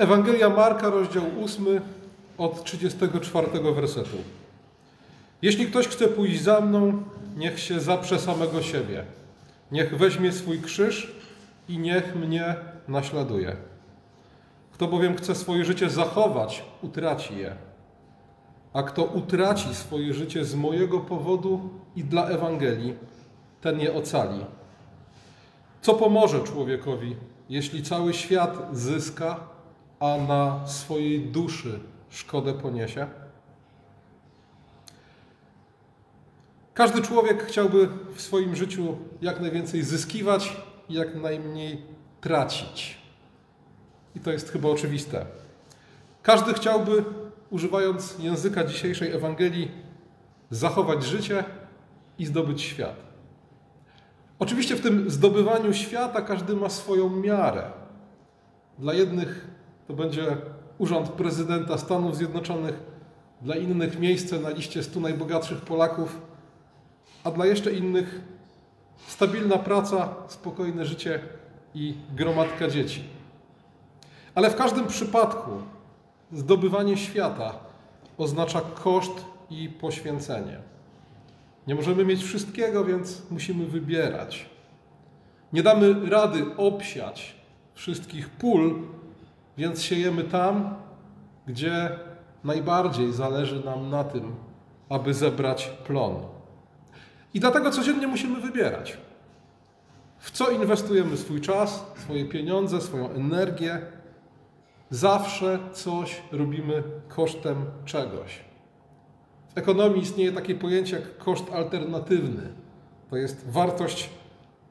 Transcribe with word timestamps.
Ewangelia 0.00 0.50
Marka, 0.50 0.90
rozdział 0.90 1.24
8, 1.44 1.80
od 2.38 2.64
34 2.64 3.46
wersetu. 3.74 4.16
Jeśli 5.42 5.66
ktoś 5.66 5.88
chce 5.88 6.08
pójść 6.08 6.42
za 6.42 6.60
mną, 6.60 7.02
niech 7.36 7.60
się 7.60 7.80
zaprze 7.80 8.18
samego 8.18 8.62
siebie. 8.62 9.04
Niech 9.72 9.98
weźmie 9.98 10.32
swój 10.32 10.60
krzyż 10.60 11.14
i 11.68 11.78
niech 11.78 12.16
mnie 12.16 12.54
naśladuje. 12.88 13.56
Kto 14.72 14.86
bowiem 14.86 15.16
chce 15.16 15.34
swoje 15.34 15.64
życie 15.64 15.90
zachować, 15.90 16.64
utraci 16.82 17.36
je. 17.36 17.56
A 18.72 18.82
kto 18.82 19.04
utraci 19.04 19.74
swoje 19.74 20.14
życie 20.14 20.44
z 20.44 20.54
mojego 20.54 21.00
powodu 21.00 21.70
i 21.96 22.04
dla 22.04 22.28
Ewangelii, 22.28 22.94
ten 23.60 23.80
je 23.80 23.94
ocali. 23.94 24.44
Co 25.82 25.94
pomoże 25.94 26.40
człowiekowi, 26.40 27.16
jeśli 27.48 27.82
cały 27.82 28.14
świat 28.14 28.68
zyska, 28.72 29.49
a 30.00 30.16
na 30.16 30.66
swojej 30.66 31.20
duszy 31.20 31.80
szkodę 32.10 32.54
poniesie? 32.54 33.06
Każdy 36.74 37.02
człowiek 37.02 37.46
chciałby 37.46 37.88
w 38.14 38.20
swoim 38.20 38.56
życiu 38.56 38.98
jak 39.22 39.40
najwięcej 39.40 39.82
zyskiwać 39.82 40.56
i 40.88 40.94
jak 40.94 41.14
najmniej 41.14 41.82
tracić. 42.20 42.98
I 44.16 44.20
to 44.20 44.32
jest 44.32 44.50
chyba 44.50 44.68
oczywiste. 44.68 45.26
Każdy 46.22 46.54
chciałby, 46.54 47.04
używając 47.50 48.18
języka 48.18 48.64
dzisiejszej 48.64 49.12
Ewangelii, 49.12 49.70
zachować 50.50 51.04
życie 51.04 51.44
i 52.18 52.26
zdobyć 52.26 52.62
świat. 52.62 52.96
Oczywiście 54.38 54.76
w 54.76 54.80
tym 54.80 55.10
zdobywaniu 55.10 55.74
świata 55.74 56.22
każdy 56.22 56.56
ma 56.56 56.68
swoją 56.68 57.10
miarę. 57.10 57.70
Dla 58.78 58.94
jednych 58.94 59.46
to 59.90 59.96
będzie 59.96 60.36
urząd 60.78 61.08
prezydenta 61.08 61.78
Stanów 61.78 62.16
Zjednoczonych, 62.16 62.74
dla 63.42 63.56
innych 63.56 63.98
miejsce 63.98 64.38
na 64.38 64.50
liście 64.50 64.82
100 64.82 65.00
najbogatszych 65.00 65.60
Polaków, 65.60 66.20
a 67.24 67.30
dla 67.30 67.46
jeszcze 67.46 67.72
innych 67.72 68.20
stabilna 69.06 69.58
praca, 69.58 70.14
spokojne 70.28 70.84
życie 70.84 71.20
i 71.74 71.94
gromadka 72.16 72.68
dzieci. 72.68 73.04
Ale 74.34 74.50
w 74.50 74.56
każdym 74.56 74.86
przypadku 74.86 75.50
zdobywanie 76.32 76.96
świata 76.96 77.54
oznacza 78.18 78.60
koszt 78.60 79.24
i 79.50 79.68
poświęcenie. 79.68 80.58
Nie 81.66 81.74
możemy 81.74 82.04
mieć 82.04 82.22
wszystkiego, 82.22 82.84
więc 82.84 83.22
musimy 83.30 83.66
wybierać. 83.66 84.46
Nie 85.52 85.62
damy 85.62 86.10
rady 86.10 86.56
obsiać 86.56 87.34
wszystkich 87.74 88.30
pól, 88.30 88.82
więc 89.58 89.82
siejemy 89.82 90.24
tam, 90.24 90.74
gdzie 91.46 91.98
najbardziej 92.44 93.12
zależy 93.12 93.64
nam 93.64 93.90
na 93.90 94.04
tym, 94.04 94.36
aby 94.88 95.14
zebrać 95.14 95.70
plon. 95.86 96.14
I 97.34 97.40
dlatego 97.40 97.70
codziennie 97.70 98.06
musimy 98.06 98.40
wybierać. 98.40 98.98
W 100.18 100.30
co 100.30 100.50
inwestujemy 100.50 101.16
swój 101.16 101.40
czas, 101.40 101.84
swoje 101.96 102.24
pieniądze, 102.24 102.80
swoją 102.80 103.10
energię? 103.10 103.80
Zawsze 104.90 105.58
coś 105.72 106.22
robimy 106.32 106.82
kosztem 107.08 107.56
czegoś. 107.84 108.44
W 109.54 109.58
ekonomii 109.58 110.02
istnieje 110.02 110.32
takie 110.32 110.54
pojęcie 110.54 110.96
jak 110.96 111.18
koszt 111.18 111.44
alternatywny. 111.52 112.52
To 113.10 113.16
jest 113.16 113.50
wartość 113.50 114.10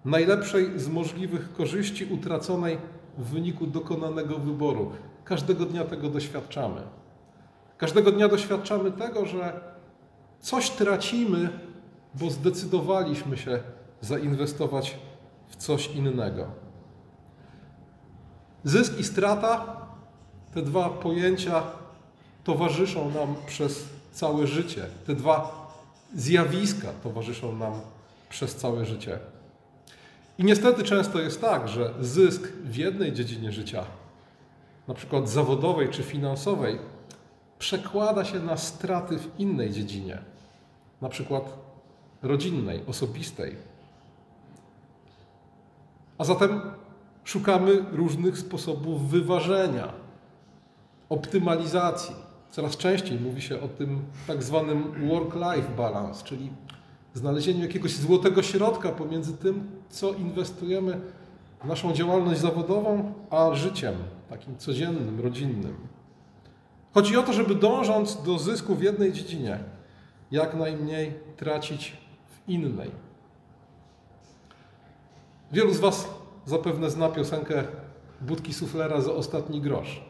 najlepszej 0.06 0.80
z 0.80 0.88
możliwych 0.88 1.54
korzyści 1.54 2.06
utraconej 2.06 2.78
w 3.20 3.24
wyniku 3.24 3.68
dokonanego 3.68 4.38
wyboru. 4.38 4.92
Każdego 5.24 5.66
dnia 5.66 5.84
tego 5.84 6.10
doświadczamy. 6.10 6.82
Każdego 7.78 8.12
dnia 8.12 8.28
doświadczamy 8.28 8.92
tego, 8.92 9.26
że 9.26 9.62
coś 10.40 10.70
tracimy, 10.70 11.50
bo 12.14 12.30
zdecydowaliśmy 12.30 13.38
się 13.38 13.60
zainwestować 14.02 14.98
w 15.48 15.56
coś 15.56 15.88
innego. 15.88 16.46
Zysk 18.64 19.00
i 19.00 19.04
strata, 19.04 19.78
te 20.54 20.62
dwa 20.62 20.90
pojęcia 20.90 21.64
towarzyszą 22.44 23.12
nam 23.12 23.36
przez 23.48 23.86
całe 24.12 24.48
życie. 24.48 24.86
Te 25.08 25.16
dwa 25.16 25.68
zjawiska 26.16 26.88
towarzyszą 27.04 27.56
nam 27.56 27.74
przez 28.30 28.56
całe 28.56 28.86
życie. 28.86 29.20
I 30.40 30.44
niestety 30.44 30.84
często 30.84 31.20
jest 31.20 31.42
tak, 31.42 31.68
że 31.68 31.94
zysk 32.02 32.48
w 32.48 32.76
jednej 32.76 33.14
dziedzinie 33.14 33.52
życia, 33.52 33.84
na 34.88 34.94
przykład 34.94 35.30
zawodowej 35.30 35.90
czy 35.90 36.04
finansowej, 36.04 36.80
przekłada 37.60 38.26
się 38.26 38.40
na 38.40 38.58
straty 38.58 39.18
w 39.20 39.40
innej 39.40 39.72
dziedzinie, 39.72 40.18
na 41.02 41.10
przykład 41.10 41.58
rodzinnej, 42.22 42.82
osobistej. 42.88 43.56
A 46.18 46.24
zatem 46.24 46.62
szukamy 47.24 47.86
różnych 47.92 48.38
sposobów 48.38 49.10
wyważenia, 49.10 49.94
optymalizacji. 51.10 52.16
Coraz 52.52 52.78
częściej 52.78 53.20
mówi 53.20 53.42
się 53.42 53.62
o 53.62 53.68
tym 53.68 54.02
tak 54.28 54.44
zwanym 54.44 55.10
work-life 55.10 55.76
balance, 55.78 56.24
czyli 56.24 56.50
znalezieniu 57.14 57.62
jakiegoś 57.62 57.96
złotego 57.96 58.44
środka 58.44 58.90
pomiędzy 58.90 59.38
tym, 59.38 59.72
co 59.90 60.14
inwestujemy 60.14 61.02
w 61.64 61.68
naszą 61.68 61.94
działalność 61.94 62.40
zawodową, 62.40 63.14
a 63.30 63.56
życiem 63.56 63.94
takim 64.30 64.58
codziennym, 64.58 65.20
rodzinnym. 65.20 65.76
Chodzi 66.94 67.18
o 67.18 67.24
to, 67.24 67.34
żeby 67.34 67.56
dążąc 67.56 68.24
do 68.24 68.40
zysku 68.40 68.76
w 68.76 68.84
jednej 68.84 69.14
dziedzinie, 69.14 69.60
jak 70.32 70.56
najmniej 70.56 71.14
tracić 71.38 71.98
w 72.28 72.50
innej. 72.50 72.92
Wielu 75.52 75.74
z 75.74 75.80
Was 75.80 76.10
zapewne 76.46 76.90
zna 76.90 77.10
piosenkę 77.10 77.64
Budki 78.22 78.54
Suflera 78.54 79.02
za 79.02 79.14
ostatni 79.14 79.62
grosz. 79.62 80.02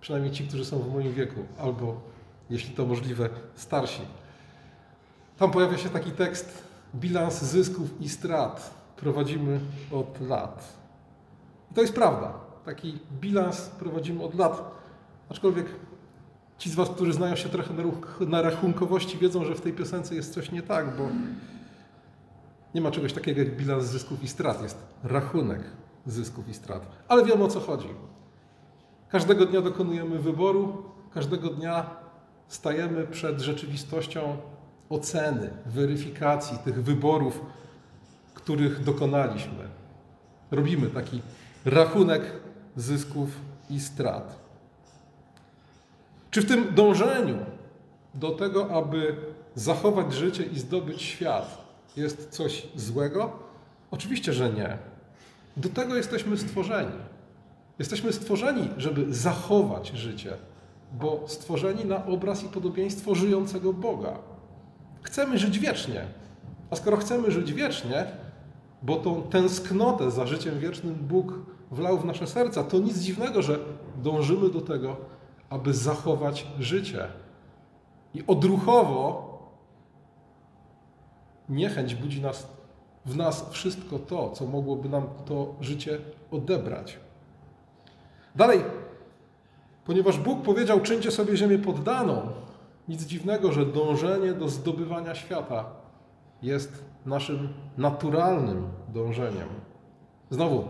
Przynajmniej 0.00 0.32
ci, 0.32 0.44
którzy 0.48 0.64
są 0.64 0.78
w 0.78 0.92
moim 0.92 1.12
wieku, 1.12 1.40
albo 1.58 2.00
jeśli 2.50 2.74
to 2.74 2.86
możliwe, 2.86 3.28
starsi. 3.54 4.02
Tam 5.40 5.50
pojawia 5.50 5.78
się 5.78 5.88
taki 5.88 6.10
tekst: 6.10 6.62
bilans 6.94 7.42
zysków 7.42 8.00
i 8.00 8.08
strat 8.08 8.74
prowadzimy 8.96 9.60
od 9.92 10.20
lat. 10.20 10.72
I 11.70 11.74
to 11.74 11.80
jest 11.80 11.94
prawda. 11.94 12.32
Taki 12.64 12.98
bilans 13.20 13.60
prowadzimy 13.60 14.24
od 14.24 14.34
lat. 14.34 14.74
Aczkolwiek 15.28 15.66
ci 16.58 16.70
z 16.70 16.74
Was, 16.74 16.88
którzy 16.88 17.12
znają 17.12 17.36
się 17.36 17.48
trochę 17.48 17.74
na 18.26 18.42
rachunkowości, 18.42 19.18
wiedzą, 19.18 19.44
że 19.44 19.54
w 19.54 19.60
tej 19.60 19.72
piosence 19.72 20.14
jest 20.14 20.34
coś 20.34 20.52
nie 20.52 20.62
tak, 20.62 20.96
bo 20.96 21.08
nie 22.74 22.80
ma 22.80 22.90
czegoś 22.90 23.12
takiego 23.12 23.40
jak 23.40 23.56
bilans 23.56 23.84
zysków 23.84 24.22
i 24.22 24.28
strat. 24.28 24.62
Jest 24.62 24.78
rachunek 25.02 25.62
zysków 26.06 26.48
i 26.48 26.54
strat. 26.54 26.86
Ale 27.08 27.24
wiemy 27.24 27.44
o 27.44 27.48
co 27.48 27.60
chodzi. 27.60 27.88
Każdego 29.08 29.46
dnia 29.46 29.60
dokonujemy 29.60 30.18
wyboru, 30.18 30.82
każdego 31.14 31.48
dnia 31.48 31.90
stajemy 32.48 33.06
przed 33.06 33.40
rzeczywistością 33.40 34.36
oceny, 34.90 35.50
weryfikacji 35.66 36.58
tych 36.58 36.82
wyborów, 36.82 37.40
których 38.34 38.84
dokonaliśmy. 38.84 39.68
Robimy 40.50 40.86
taki 40.86 41.22
rachunek 41.64 42.22
zysków 42.76 43.28
i 43.70 43.80
strat. 43.80 44.40
Czy 46.30 46.42
w 46.42 46.46
tym 46.46 46.74
dążeniu 46.74 47.38
do 48.14 48.30
tego, 48.30 48.70
aby 48.70 49.16
zachować 49.54 50.14
życie 50.14 50.42
i 50.42 50.58
zdobyć 50.58 51.02
świat, 51.02 51.58
jest 51.96 52.30
coś 52.30 52.66
złego? 52.76 53.32
Oczywiście, 53.90 54.32
że 54.32 54.52
nie. 54.52 54.78
Do 55.56 55.68
tego 55.68 55.96
jesteśmy 55.96 56.38
stworzeni. 56.38 56.92
Jesteśmy 57.78 58.12
stworzeni, 58.12 58.68
żeby 58.76 59.14
zachować 59.14 59.88
życie, 59.88 60.32
bo 60.92 61.24
stworzeni 61.26 61.84
na 61.84 62.06
obraz 62.06 62.44
i 62.44 62.48
podobieństwo 62.48 63.14
żyjącego 63.14 63.72
Boga. 63.72 64.18
Chcemy 65.02 65.38
żyć 65.38 65.58
wiecznie. 65.58 66.04
A 66.70 66.76
skoro 66.76 66.96
chcemy 66.96 67.30
żyć 67.30 67.52
wiecznie, 67.52 68.06
bo 68.82 68.96
tą 68.96 69.22
tęsknotę 69.22 70.10
za 70.10 70.26
życiem 70.26 70.58
wiecznym 70.58 70.94
Bóg 70.94 71.32
wlał 71.70 71.98
w 71.98 72.04
nasze 72.04 72.26
serca, 72.26 72.64
to 72.64 72.78
nic 72.78 72.98
dziwnego, 72.98 73.42
że 73.42 73.58
dążymy 74.02 74.50
do 74.50 74.60
tego, 74.60 74.96
aby 75.50 75.74
zachować 75.74 76.46
życie. 76.58 77.08
I 78.14 78.26
odruchowo 78.26 79.30
niechęć 81.48 81.94
budzi 81.94 82.20
nas, 82.20 82.48
w 83.06 83.16
nas 83.16 83.50
wszystko 83.50 83.98
to, 83.98 84.30
co 84.30 84.46
mogłoby 84.46 84.88
nam 84.88 85.04
to 85.24 85.54
życie 85.60 85.98
odebrać. 86.30 86.98
Dalej, 88.36 88.60
ponieważ 89.84 90.18
Bóg 90.18 90.42
powiedział: 90.42 90.80
czyńcie 90.80 91.10
sobie 91.10 91.36
ziemię 91.36 91.58
poddaną, 91.58 92.22
nic 92.90 93.04
dziwnego, 93.04 93.52
że 93.52 93.66
dążenie 93.66 94.32
do 94.32 94.48
zdobywania 94.48 95.14
świata 95.14 95.64
jest 96.42 96.84
naszym 97.06 97.48
naturalnym 97.78 98.68
dążeniem. 98.88 99.48
Znowu, 100.30 100.64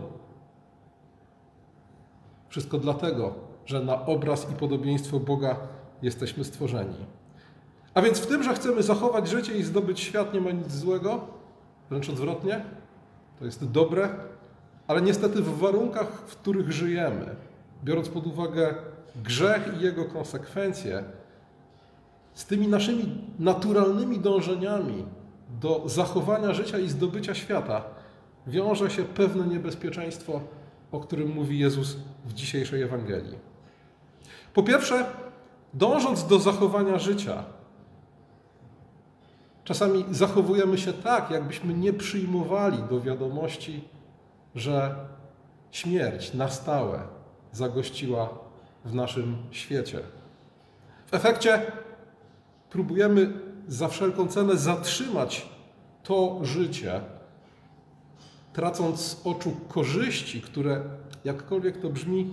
wszystko 2.49 2.77
dlatego, 2.77 3.33
że 3.65 3.79
na 3.83 4.05
obraz 4.05 4.51
i 4.51 4.55
podobieństwo 4.55 5.19
Boga 5.19 5.55
jesteśmy 6.01 6.43
stworzeni. 6.43 7.05
A 7.93 8.01
więc 8.01 8.19
w 8.19 8.27
tym, 8.27 8.43
że 8.43 8.53
chcemy 8.53 8.83
zachować 8.83 9.29
życie 9.29 9.57
i 9.57 9.63
zdobyć 9.63 9.99
świat, 9.99 10.33
nie 10.33 10.41
ma 10.41 10.51
nic 10.51 10.71
złego, 10.71 11.21
wręcz 11.89 12.09
odwrotnie. 12.09 12.65
To 13.39 13.45
jest 13.45 13.71
dobre, 13.71 14.09
ale 14.87 15.01
niestety 15.01 15.41
w 15.41 15.59
warunkach, 15.59 16.11
w 16.27 16.35
których 16.35 16.71
żyjemy, 16.71 17.35
biorąc 17.83 18.09
pod 18.09 18.27
uwagę 18.27 18.75
grzech 19.15 19.69
i 19.77 19.83
jego 19.83 20.05
konsekwencje, 20.05 21.03
z 22.33 22.45
tymi 22.45 22.67
naszymi 22.67 23.17
naturalnymi 23.39 24.19
dążeniami 24.19 25.05
do 25.61 25.83
zachowania 25.85 26.53
życia 26.53 26.79
i 26.79 26.89
zdobycia 26.89 27.35
świata 27.35 27.83
wiąże 28.47 28.89
się 28.89 29.03
pewne 29.03 29.47
niebezpieczeństwo, 29.47 30.41
o 30.91 30.99
którym 30.99 31.33
mówi 31.33 31.59
Jezus 31.59 31.97
w 32.25 32.33
dzisiejszej 32.33 32.81
Ewangelii. 32.81 33.37
Po 34.53 34.63
pierwsze, 34.63 35.05
dążąc 35.73 36.27
do 36.27 36.39
zachowania 36.39 36.99
życia, 36.99 37.43
czasami 39.63 40.05
zachowujemy 40.11 40.77
się 40.77 40.93
tak, 40.93 41.31
jakbyśmy 41.31 41.73
nie 41.73 41.93
przyjmowali 41.93 42.77
do 42.89 43.01
wiadomości, 43.01 43.83
że 44.55 44.95
śmierć 45.71 46.33
na 46.33 46.49
stałe 46.49 46.99
zagościła 47.51 48.29
w 48.85 48.95
naszym 48.95 49.37
świecie. 49.51 49.99
W 51.05 51.13
efekcie 51.13 51.61
próbujemy 52.71 53.33
za 53.67 53.87
wszelką 53.87 54.27
cenę 54.27 54.57
zatrzymać 54.57 55.49
to 56.03 56.39
życie, 56.41 57.01
tracąc 58.53 58.99
z 59.01 59.27
oczu 59.27 59.51
korzyści, 59.67 60.41
które, 60.41 60.83
jakkolwiek 61.23 61.81
to 61.81 61.89
brzmi, 61.89 62.29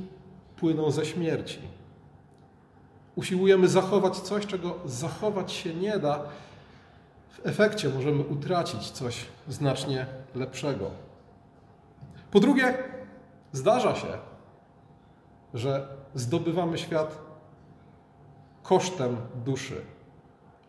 płyną 0.56 0.90
ze 0.90 1.06
śmierci. 1.06 1.58
Usiłujemy 3.16 3.68
zachować 3.68 4.16
coś, 4.16 4.46
czego 4.46 4.74
zachować 4.84 5.52
się 5.52 5.74
nie 5.74 5.98
da. 5.98 6.22
W 7.30 7.46
efekcie 7.46 7.88
możemy 7.88 8.22
utracić 8.22 8.90
coś 8.90 9.26
znacznie 9.48 10.06
lepszego. 10.34 10.90
Po 12.30 12.40
drugie, 12.40 12.78
zdarza 13.52 13.94
się, 13.94 14.18
że 15.54 15.88
zdobywamy 16.14 16.78
świat 16.78 17.18
kosztem 18.62 19.16
duszy, 19.44 19.82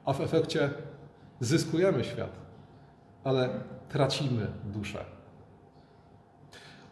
a 0.09 0.13
w 0.13 0.21
efekcie 0.21 0.69
zyskujemy 1.39 2.03
świat, 2.03 2.31
ale 3.23 3.49
tracimy 3.89 4.47
duszę. 4.65 5.05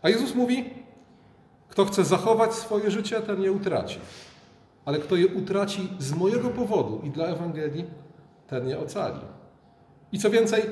A 0.01 0.09
Jezus 0.09 0.35
mówi: 0.35 0.73
Kto 1.69 1.85
chce 1.85 2.03
zachować 2.03 2.53
swoje 2.53 2.91
życie, 2.91 3.21
ten 3.21 3.41
je 3.41 3.51
utraci. 3.51 3.99
Ale 4.85 4.99
kto 4.99 5.15
je 5.15 5.27
utraci 5.27 5.89
z 5.99 6.13
mojego 6.13 6.49
powodu 6.49 7.01
i 7.03 7.09
dla 7.09 7.25
Ewangelii, 7.25 7.85
ten 8.47 8.67
je 8.67 8.79
ocali. 8.79 9.19
I 10.11 10.19
co 10.19 10.29
więcej, 10.29 10.63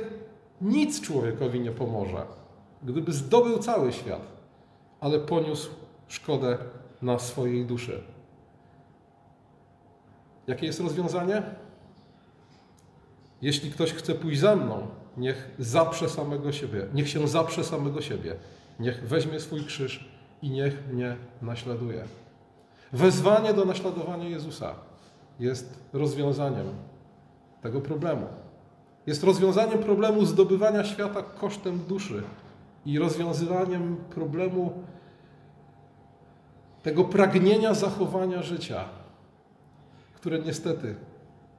nic 0.62 1.02
człowiekowi 1.02 1.60
nie 1.60 1.72
pomoże, 1.72 2.26
gdyby 2.84 3.14
zdobył 3.14 3.60
cały 3.60 3.94
świat, 3.94 4.22
ale 5.00 5.20
poniósł 5.20 5.70
szkodę 6.08 6.58
na 7.02 7.20
swojej 7.20 7.66
duszy. 7.66 8.04
Jakie 10.48 10.66
jest 10.66 10.80
rozwiązanie? 10.80 11.65
Jeśli 13.42 13.72
ktoś 13.72 13.94
chce 13.94 14.16
pójść 14.16 14.40
za 14.40 14.56
mną, 14.56 14.88
niech 15.18 15.50
zaprze 15.60 16.10
samego 16.10 16.52
siebie, 16.52 16.88
niech 16.94 17.10
się 17.10 17.28
zaprze 17.28 17.64
samego 17.64 18.02
siebie, 18.02 18.36
niech 18.80 19.08
weźmie 19.08 19.40
swój 19.40 19.66
krzyż 19.66 20.10
i 20.42 20.50
niech 20.50 20.88
mnie 20.94 21.16
naśladuje. 21.42 22.04
Wezwanie 22.94 23.54
do 23.54 23.66
naśladowania 23.66 24.30
Jezusa 24.30 24.76
jest 25.40 25.80
rozwiązaniem 25.94 26.68
tego 27.62 27.82
problemu. 27.82 28.28
Jest 29.08 29.24
rozwiązaniem 29.24 29.80
problemu 29.80 30.26
zdobywania 30.26 30.84
świata 30.84 31.22
kosztem 31.24 31.80
duszy 31.88 32.24
i 32.86 33.00
rozwiązywaniem 33.00 33.98
problemu 34.10 34.84
tego 36.84 37.04
pragnienia 37.04 37.74
zachowania 37.74 38.42
życia, 38.42 38.86
które 40.16 40.40
niestety 40.40 40.96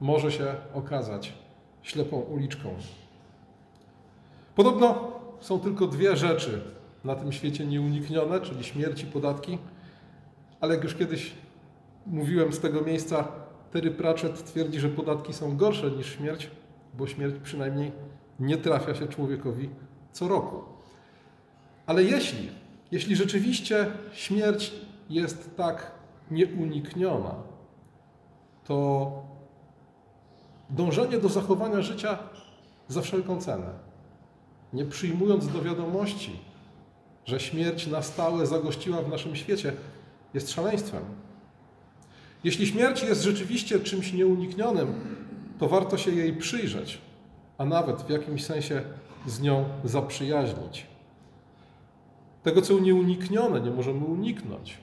może 0.00 0.32
się 0.32 0.55
okazać 0.75 1.32
ślepą 1.86 2.16
uliczką. 2.16 2.74
Podobno 4.54 5.12
są 5.40 5.60
tylko 5.60 5.86
dwie 5.86 6.16
rzeczy 6.16 6.60
na 7.04 7.14
tym 7.14 7.32
świecie 7.32 7.66
nieuniknione, 7.66 8.40
czyli 8.40 8.64
śmierć 8.64 9.02
i 9.02 9.06
podatki, 9.06 9.58
ale 10.60 10.74
jak 10.74 10.84
już 10.84 10.94
kiedyś 10.94 11.32
mówiłem 12.06 12.52
z 12.52 12.60
tego 12.60 12.80
miejsca, 12.80 13.28
Terry 13.70 13.90
Pratchett 13.90 14.44
twierdzi, 14.44 14.80
że 14.80 14.88
podatki 14.88 15.32
są 15.32 15.56
gorsze 15.56 15.90
niż 15.90 16.16
śmierć, 16.16 16.50
bo 16.94 17.06
śmierć 17.06 17.34
przynajmniej 17.42 17.92
nie 18.40 18.56
trafia 18.56 18.94
się 18.94 19.06
człowiekowi 19.06 19.70
co 20.12 20.28
roku. 20.28 20.62
Ale 21.86 22.02
jeśli, 22.02 22.50
jeśli 22.92 23.16
rzeczywiście 23.16 23.86
śmierć 24.12 24.72
jest 25.10 25.56
tak 25.56 25.90
nieunikniona, 26.30 27.34
to 28.64 29.35
dążenie 30.70 31.18
do 31.18 31.28
zachowania 31.28 31.82
życia 31.82 32.18
za 32.88 33.02
wszelką 33.02 33.40
cenę, 33.40 33.70
nie 34.72 34.84
przyjmując 34.84 35.48
do 35.48 35.62
wiadomości, 35.62 36.40
że 37.24 37.40
śmierć 37.40 37.86
na 37.86 38.02
stałe 38.02 38.46
zagościła 38.46 39.02
w 39.02 39.08
naszym 39.08 39.36
świecie, 39.36 39.72
jest 40.34 40.50
szaleństwem. 40.50 41.02
Jeśli 42.44 42.66
śmierć 42.66 43.02
jest 43.02 43.22
rzeczywiście 43.22 43.80
czymś 43.80 44.12
nieuniknionym, 44.12 45.16
to 45.58 45.68
warto 45.68 45.98
się 45.98 46.10
jej 46.10 46.36
przyjrzeć, 46.36 46.98
a 47.58 47.64
nawet 47.64 48.02
w 48.02 48.10
jakimś 48.10 48.44
sensie 48.44 48.82
z 49.26 49.40
nią 49.40 49.64
zaprzyjaźnić. 49.84 50.86
Tego, 52.42 52.62
co 52.62 52.78
nieuniknione, 52.78 53.60
nie 53.60 53.70
możemy 53.70 54.04
uniknąć. 54.04 54.78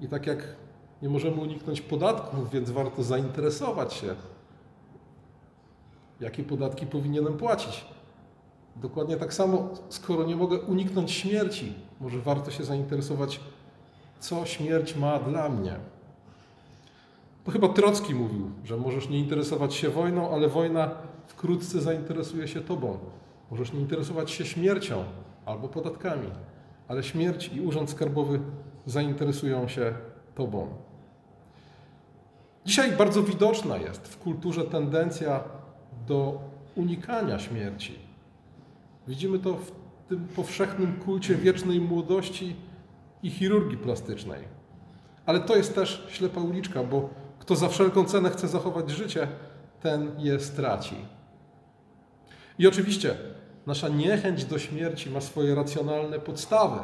I 0.00 0.08
tak 0.08 0.26
jak 0.26 0.48
nie 1.02 1.08
możemy 1.08 1.36
uniknąć 1.36 1.80
podatków, 1.80 2.50
więc 2.50 2.70
warto 2.70 3.02
zainteresować 3.02 3.94
się, 3.94 4.14
jakie 6.20 6.42
podatki 6.42 6.86
powinienem 6.86 7.36
płacić. 7.36 7.84
Dokładnie 8.76 9.16
tak 9.16 9.34
samo, 9.34 9.68
skoro 9.88 10.24
nie 10.24 10.36
mogę 10.36 10.58
uniknąć 10.60 11.10
śmierci, 11.10 11.74
może 12.00 12.18
warto 12.18 12.50
się 12.50 12.64
zainteresować, 12.64 13.40
co 14.20 14.46
śmierć 14.46 14.96
ma 14.96 15.18
dla 15.18 15.48
mnie. 15.48 15.76
To 17.44 17.50
chyba 17.50 17.68
Trocki 17.68 18.14
mówił, 18.14 18.50
że 18.64 18.76
możesz 18.76 19.08
nie 19.08 19.18
interesować 19.18 19.74
się 19.74 19.88
wojną, 19.88 20.30
ale 20.30 20.48
wojna 20.48 20.90
wkrótce 21.26 21.80
zainteresuje 21.80 22.48
się 22.48 22.60
tobą. 22.60 22.98
Możesz 23.50 23.72
nie 23.72 23.80
interesować 23.80 24.30
się 24.30 24.44
śmiercią 24.44 25.04
albo 25.46 25.68
podatkami, 25.68 26.30
ale 26.88 27.02
śmierć 27.02 27.48
i 27.48 27.60
urząd 27.60 27.90
skarbowy 27.90 28.40
zainteresują 28.86 29.68
się 29.68 29.94
tobą. 30.34 30.68
Dzisiaj 32.64 32.92
bardzo 32.92 33.22
widoczna 33.22 33.76
jest 33.76 34.08
w 34.08 34.18
kulturze 34.18 34.64
tendencja 34.64 35.44
do 36.06 36.40
unikania 36.74 37.38
śmierci. 37.38 37.98
Widzimy 39.08 39.38
to 39.38 39.54
w 39.54 39.72
tym 40.08 40.28
powszechnym 40.28 40.92
kulcie 40.92 41.34
wiecznej 41.34 41.80
młodości 41.80 42.56
i 43.22 43.30
chirurgii 43.30 43.78
plastycznej. 43.78 44.44
Ale 45.26 45.40
to 45.40 45.56
jest 45.56 45.74
też 45.74 46.06
ślepa 46.08 46.40
uliczka, 46.40 46.84
bo 46.84 47.08
kto 47.38 47.56
za 47.56 47.68
wszelką 47.68 48.04
cenę 48.04 48.30
chce 48.30 48.48
zachować 48.48 48.90
życie, 48.90 49.28
ten 49.80 50.10
je 50.18 50.40
straci. 50.40 50.96
I 52.58 52.66
oczywiście 52.66 53.16
nasza 53.66 53.88
niechęć 53.88 54.44
do 54.44 54.58
śmierci 54.58 55.10
ma 55.10 55.20
swoje 55.20 55.54
racjonalne 55.54 56.18
podstawy, 56.18 56.80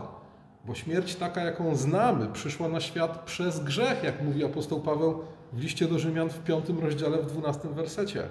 bo 0.64 0.74
śmierć 0.74 1.14
taka, 1.14 1.44
jaką 1.44 1.76
znamy, 1.76 2.28
przyszła 2.32 2.68
na 2.68 2.80
świat 2.80 3.18
przez 3.24 3.60
grzech, 3.60 4.04
jak 4.04 4.22
mówi 4.22 4.44
apostoł 4.44 4.80
Paweł 4.80 5.24
w 5.52 5.60
liście 5.60 5.88
do 5.88 5.98
Rzymian 5.98 6.30
w 6.30 6.38
piątym 6.38 6.78
rozdziale 6.78 7.18
w 7.18 7.26
dwunastym 7.26 7.74
wersecie. 7.74 8.28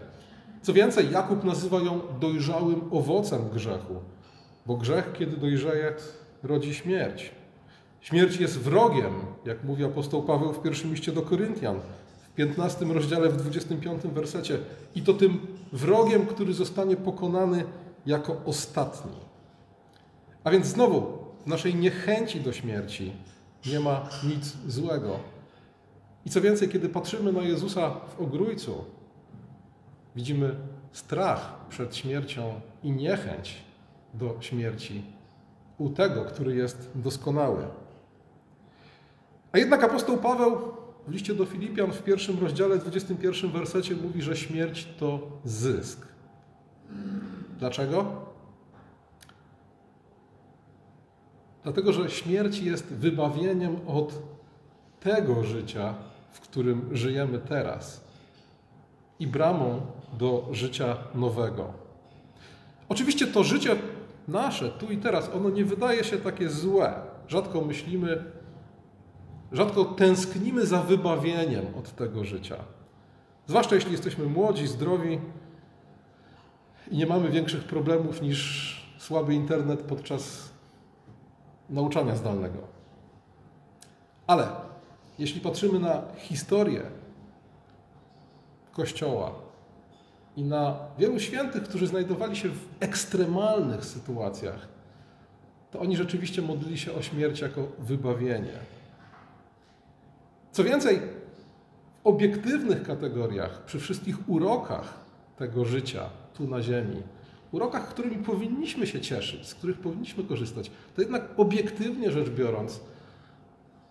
Co 0.62 0.74
więcej, 0.74 1.12
Jakub 1.12 1.44
nazywa 1.44 1.80
ją 1.80 2.02
dojrzałym 2.20 2.82
owocem 2.92 3.50
grzechu, 3.54 3.94
bo 4.66 4.78
grzech, 4.78 5.14
kiedy 5.14 5.38
dojrzeje, 5.38 5.94
rodzi 6.44 6.74
śmierć. 6.74 7.32
Śmierć 8.02 8.40
jest 8.40 8.60
wrogiem, 8.60 9.14
jak 9.46 9.64
mówi 9.64 9.84
apostoł 9.84 10.24
Paweł 10.24 10.54
w 10.54 10.62
pierwszym 10.62 10.92
liście 10.92 11.12
do 11.12 11.22
Koryntian, 11.22 11.80
w 12.32 12.36
15 12.36 12.86
rozdziale, 12.86 13.30
w 13.30 13.38
25 13.38 14.02
wersecie. 14.04 14.60
I 14.96 15.02
to 15.02 15.14
tym 15.14 15.48
wrogiem, 15.74 16.26
który 16.26 16.54
zostanie 16.54 16.96
pokonany 16.96 17.64
jako 18.06 18.42
ostatni. 18.46 19.12
A 20.44 20.52
więc 20.52 20.66
znowu, 20.66 21.18
w 21.46 21.48
naszej 21.48 21.76
niechęci 21.76 22.40
do 22.40 22.54
śmierci 22.54 23.12
nie 23.66 23.80
ma 23.80 24.10
nic 24.24 24.54
złego. 24.68 25.20
I 26.26 26.30
co 26.30 26.42
więcej, 26.42 26.70
kiedy 26.70 26.90
patrzymy 26.90 27.32
na 27.34 27.42
Jezusa 27.42 27.90
w 27.90 28.22
ogrójcu, 28.22 28.86
widzimy 30.16 30.56
strach 30.92 31.56
przed 31.70 31.96
śmiercią 31.96 32.62
i 32.84 32.92
niechęć 32.92 33.58
do 34.14 34.38
śmierci 34.40 35.04
u 35.78 35.90
tego, 35.90 36.26
który 36.26 36.56
jest 36.56 36.92
doskonały. 36.96 37.68
A 39.52 39.58
jednak 39.58 39.84
apostoł 39.84 40.18
Paweł 40.18 40.58
w 41.08 41.12
liście 41.12 41.36
do 41.36 41.46
Filipian 41.46 41.92
w 41.92 42.04
pierwszym 42.04 42.40
rozdziale, 42.40 42.78
21 42.78 43.52
wersecie 43.52 43.96
mówi, 43.96 44.22
że 44.22 44.36
śmierć 44.36 44.88
to 45.00 45.20
zysk. 45.46 46.08
Dlaczego? 47.60 48.06
Dlatego, 51.64 51.94
że 51.94 52.10
śmierć 52.10 52.60
jest 52.60 52.86
wybawieniem 52.86 53.76
od 53.88 54.20
tego 55.00 55.44
życia, 55.44 55.94
w 56.32 56.40
którym 56.40 56.96
żyjemy 56.96 57.40
teraz 57.40 58.04
i 59.20 59.28
bramą 59.28 59.82
do 60.14 60.48
życia 60.52 60.98
nowego. 61.16 61.74
Oczywiście 62.90 63.28
to 63.28 63.44
życie 63.44 63.76
nasze, 64.28 64.70
tu 64.70 64.92
i 64.92 64.98
teraz, 64.98 65.30
ono 65.36 65.50
nie 65.50 65.66
wydaje 65.66 66.04
się 66.04 66.18
takie 66.18 66.50
złe. 66.50 66.94
Rzadko 67.28 67.62
myślimy, 67.62 68.24
rzadko 69.52 69.86
tęsknimy 69.86 70.66
za 70.66 70.82
wybawieniem 70.82 71.66
od 71.80 71.96
tego 71.96 72.26
życia. 72.26 72.56
Zwłaszcza 73.48 73.76
jeśli 73.76 73.92
jesteśmy 73.92 74.26
młodzi, 74.26 74.68
zdrowi 74.68 75.20
i 76.92 76.98
nie 76.98 77.06
mamy 77.06 77.30
większych 77.30 77.64
problemów 77.64 78.22
niż 78.22 78.82
słaby 78.98 79.34
internet 79.34 79.82
podczas 79.82 80.50
nauczania 81.70 82.16
zdalnego. 82.16 82.60
Ale 84.28 84.48
jeśli 85.20 85.42
patrzymy 85.42 85.80
na 85.80 86.02
historię 86.18 86.82
Kościoła 88.74 89.32
i 90.36 90.44
na 90.44 90.80
wielu 90.98 91.20
świętych, 91.20 91.64
którzy 91.64 91.88
znajdowali 91.88 92.36
się 92.36 92.50
w 92.50 92.66
ekstremalnych 92.80 93.86
sytuacjach, 93.86 94.68
to 95.72 95.80
oni 95.80 95.98
rzeczywiście 95.98 96.42
modlili 96.42 96.78
się 96.78 96.94
o 96.94 97.02
śmierć 97.02 97.40
jako 97.40 97.68
wybawienie. 97.80 98.54
Co 100.52 100.64
więcej, 100.64 101.00
w 101.00 102.08
obiektywnych 102.08 102.84
kategoriach, 102.84 103.66
przy 103.66 103.80
wszystkich 103.80 104.30
urokach 104.30 105.00
tego 105.38 105.66
życia 105.66 106.10
tu 106.34 106.48
na 106.48 106.62
Ziemi, 106.62 107.02
urokach, 107.52 107.90
którymi 107.90 108.24
powinniśmy 108.24 108.88
się 108.88 109.02
cieszyć, 109.02 109.48
z 109.48 109.56
których 109.56 109.80
powinniśmy 109.80 110.24
korzystać, 110.24 110.72
to 110.96 111.02
jednak 111.02 111.24
obiektywnie 111.38 112.12
rzecz 112.12 112.30
biorąc, 112.30 112.80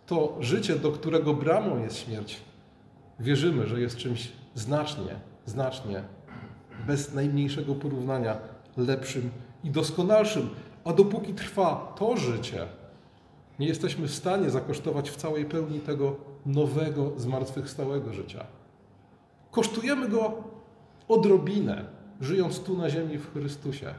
to 0.07 0.37
życie, 0.41 0.77
do 0.77 0.93
którego 0.93 1.35
bramą 1.35 1.83
jest 1.83 1.97
śmierć, 1.97 2.41
wierzymy, 3.21 3.67
że 3.67 3.81
jest 3.81 3.97
czymś 3.97 4.33
znacznie, 4.55 5.21
znacznie, 5.47 6.03
bez 6.87 7.15
najmniejszego 7.15 7.75
porównania, 7.75 8.37
lepszym 8.77 9.31
i 9.65 9.71
doskonalszym. 9.71 10.49
A 10.85 10.93
dopóki 10.93 11.35
trwa 11.35 11.95
to 11.99 12.17
życie, 12.17 12.67
nie 13.59 13.67
jesteśmy 13.67 14.09
w 14.09 14.15
stanie 14.15 14.51
zakosztować 14.51 15.11
w 15.11 15.17
całej 15.17 15.45
pełni 15.45 15.81
tego 15.81 16.17
nowego, 16.47 17.13
zmartwychwstałego 17.17 18.13
życia. 18.13 18.45
Kosztujemy 19.51 20.09
go 20.09 20.35
odrobinę, 21.09 21.85
żyjąc 22.21 22.61
tu 22.61 22.77
na 22.79 22.91
ziemi 22.91 23.19
w 23.19 23.33
Chrystusie. 23.33 23.95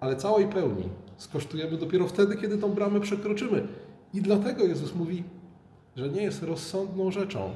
Ale 0.00 0.16
całej 0.16 0.48
pełni 0.48 0.88
skosztujemy 1.16 1.78
dopiero 1.78 2.06
wtedy, 2.06 2.36
kiedy 2.36 2.58
tą 2.58 2.72
bramę 2.72 3.00
przekroczymy. 3.00 3.66
I 4.14 4.22
dlatego 4.22 4.64
Jezus 4.64 4.94
mówi, 4.94 5.24
że 5.96 6.08
nie 6.08 6.22
jest 6.22 6.42
rozsądną 6.42 7.10
rzeczą 7.10 7.50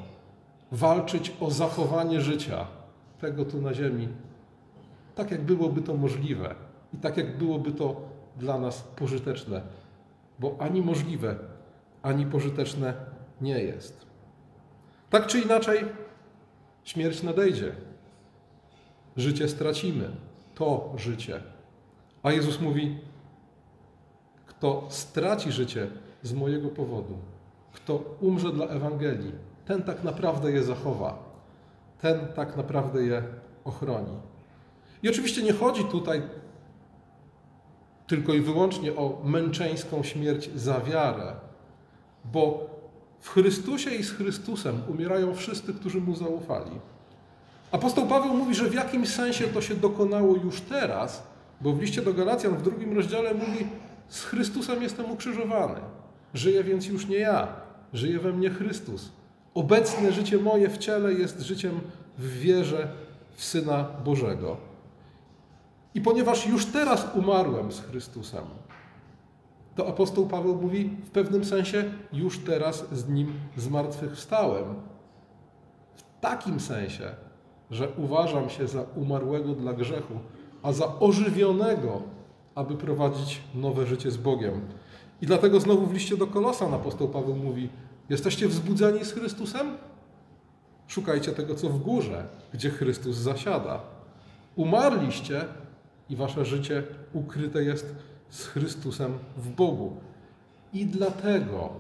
walczyć 0.72 1.32
o 1.40 1.50
zachowanie 1.50 2.20
życia 2.20 2.66
tego 3.20 3.44
tu 3.44 3.60
na 3.62 3.74
ziemi, 3.74 4.08
tak 5.14 5.30
jak 5.30 5.42
byłoby 5.42 5.82
to 5.82 5.94
możliwe 5.94 6.54
i 6.94 6.96
tak 6.96 7.16
jak 7.16 7.38
byłoby 7.38 7.72
to 7.72 8.00
dla 8.36 8.58
nas 8.58 8.82
pożyteczne, 8.82 9.62
bo 10.38 10.56
ani 10.58 10.82
możliwe, 10.82 11.36
ani 12.02 12.26
pożyteczne 12.26 12.94
nie 13.40 13.62
jest. 13.62 14.06
Tak 15.10 15.26
czy 15.26 15.40
inaczej, 15.40 15.84
śmierć 16.84 17.22
nadejdzie. 17.22 17.72
Życie 19.16 19.48
stracimy. 19.48 20.10
To 20.54 20.92
życie. 20.96 21.40
A 22.22 22.32
Jezus 22.32 22.60
mówi: 22.60 22.98
Kto 24.46 24.86
straci 24.88 25.52
życie 25.52 25.90
z 26.22 26.32
mojego 26.32 26.68
powodu, 26.68 27.18
kto 27.72 28.16
umrze 28.20 28.52
dla 28.52 28.66
Ewangelii, 28.66 29.32
ten 29.64 29.82
tak 29.82 30.04
naprawdę 30.04 30.52
je 30.52 30.62
zachowa. 30.62 31.27
Ten 32.00 32.18
tak 32.34 32.56
naprawdę 32.56 33.02
je 33.02 33.22
ochroni. 33.64 34.16
I 35.02 35.08
oczywiście 35.08 35.42
nie 35.42 35.52
chodzi 35.52 35.84
tutaj 35.84 36.22
tylko 38.06 38.34
i 38.34 38.40
wyłącznie 38.40 38.96
o 38.96 39.22
męczeńską 39.24 40.02
śmierć 40.02 40.50
za 40.54 40.80
wiarę, 40.80 41.32
bo 42.24 42.70
w 43.20 43.28
Chrystusie 43.30 43.90
i 43.90 44.04
z 44.04 44.10
Chrystusem 44.10 44.82
umierają 44.88 45.34
wszyscy, 45.34 45.74
którzy 45.74 46.00
Mu 46.00 46.14
zaufali. 46.14 46.80
Apostoł 47.72 48.06
Paweł 48.06 48.34
mówi, 48.34 48.54
że 48.54 48.70
w 48.70 48.74
jakimś 48.74 49.08
sensie 49.08 49.48
to 49.48 49.60
się 49.60 49.74
dokonało 49.74 50.36
już 50.36 50.60
teraz, 50.60 51.22
bo 51.60 51.72
w 51.72 51.80
liście 51.80 52.02
do 52.02 52.14
Galacjan 52.14 52.56
w 52.56 52.62
drugim 52.62 52.96
rozdziale 52.96 53.34
mówi: 53.34 53.66
Z 54.08 54.24
Chrystusem 54.24 54.82
jestem 54.82 55.10
ukrzyżowany. 55.10 55.80
Żyję 56.34 56.64
więc 56.64 56.86
już 56.86 57.06
nie 57.06 57.18
ja, 57.18 57.48
żyje 57.92 58.18
we 58.18 58.32
mnie 58.32 58.50
Chrystus. 58.50 59.12
Obecne 59.58 60.12
życie 60.12 60.38
moje 60.38 60.68
w 60.68 60.78
ciele 60.78 61.12
jest 61.12 61.40
życiem 61.40 61.80
w 62.18 62.38
wierze 62.38 62.88
w 63.34 63.44
Syna 63.44 63.86
Bożego. 64.04 64.56
I 65.94 66.00
ponieważ 66.00 66.46
już 66.46 66.66
teraz 66.66 67.06
umarłem 67.14 67.72
z 67.72 67.80
Chrystusem, 67.80 68.44
to 69.74 69.88
apostoł 69.88 70.26
Paweł 70.26 70.54
mówi 70.54 70.96
w 71.04 71.10
pewnym 71.10 71.44
sensie 71.44 71.84
już 72.12 72.38
teraz 72.38 72.84
z 72.92 73.08
nim 73.08 73.32
zmartwychwstałem. 73.56 74.64
W 75.96 76.20
takim 76.20 76.60
sensie, 76.60 77.10
że 77.70 77.88
uważam 77.96 78.50
się 78.50 78.68
za 78.68 78.82
umarłego 78.96 79.54
dla 79.54 79.72
grzechu, 79.72 80.14
a 80.62 80.72
za 80.72 80.98
ożywionego, 80.98 82.02
aby 82.54 82.76
prowadzić 82.76 83.40
nowe 83.54 83.86
życie 83.86 84.10
z 84.10 84.16
Bogiem. 84.16 84.60
I 85.22 85.26
dlatego 85.26 85.60
znowu 85.60 85.86
w 85.86 85.92
liście 85.94 86.16
do 86.16 86.26
Kolosan 86.26 86.74
apostoł 86.74 87.08
Paweł 87.08 87.36
mówi: 87.36 87.68
Jesteście 88.08 88.48
wzbudzeni 88.48 89.04
z 89.04 89.12
Chrystusem? 89.12 89.76
Szukajcie 90.86 91.32
tego, 91.32 91.54
co 91.54 91.68
w 91.68 91.82
górze, 91.82 92.26
gdzie 92.52 92.70
Chrystus 92.70 93.16
zasiada. 93.16 93.80
Umarliście 94.56 95.44
i 96.10 96.16
wasze 96.16 96.44
życie 96.44 96.82
ukryte 97.12 97.62
jest 97.62 97.94
z 98.30 98.46
Chrystusem 98.46 99.18
w 99.36 99.48
Bogu. 99.48 99.96
I 100.72 100.86
dlatego 100.86 101.70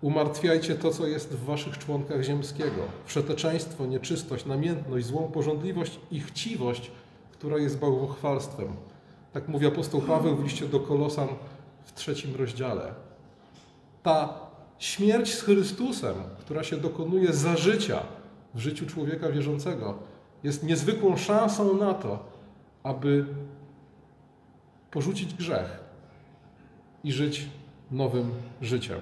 umartwiajcie 0.00 0.74
to, 0.74 0.90
co 0.90 1.06
jest 1.06 1.32
w 1.32 1.44
waszych 1.44 1.78
członkach 1.78 2.22
ziemskiego: 2.22 2.82
wszeteczeństwo, 3.04 3.86
nieczystość, 3.86 4.46
namiętność, 4.46 5.06
złą 5.06 5.30
porządliwość 5.32 6.00
i 6.10 6.20
chciwość, 6.20 6.90
która 7.32 7.58
jest 7.58 7.78
bałwochwalstwem. 7.78 8.68
Tak 9.32 9.48
mówi 9.48 9.66
apostoł 9.66 10.00
Paweł 10.00 10.36
w 10.36 10.44
liście 10.44 10.66
do 10.66 10.80
Kolosan 10.80 11.28
w 11.84 11.94
trzecim 11.94 12.36
rozdziale. 12.36 12.94
Ta 14.02 14.47
śmierć 14.78 15.34
z 15.34 15.42
Chrystusem, 15.42 16.14
która 16.40 16.62
się 16.62 16.76
dokonuje 16.76 17.32
za 17.32 17.56
życia 17.56 18.02
w 18.54 18.58
życiu 18.58 18.86
człowieka 18.86 19.30
wierzącego, 19.30 19.98
jest 20.44 20.62
niezwykłą 20.62 21.16
szansą 21.16 21.76
na 21.76 21.94
to, 21.94 22.24
aby 22.82 23.24
porzucić 24.90 25.34
grzech 25.34 25.80
i 27.04 27.12
żyć 27.12 27.46
nowym 27.90 28.30
życiem. 28.62 28.98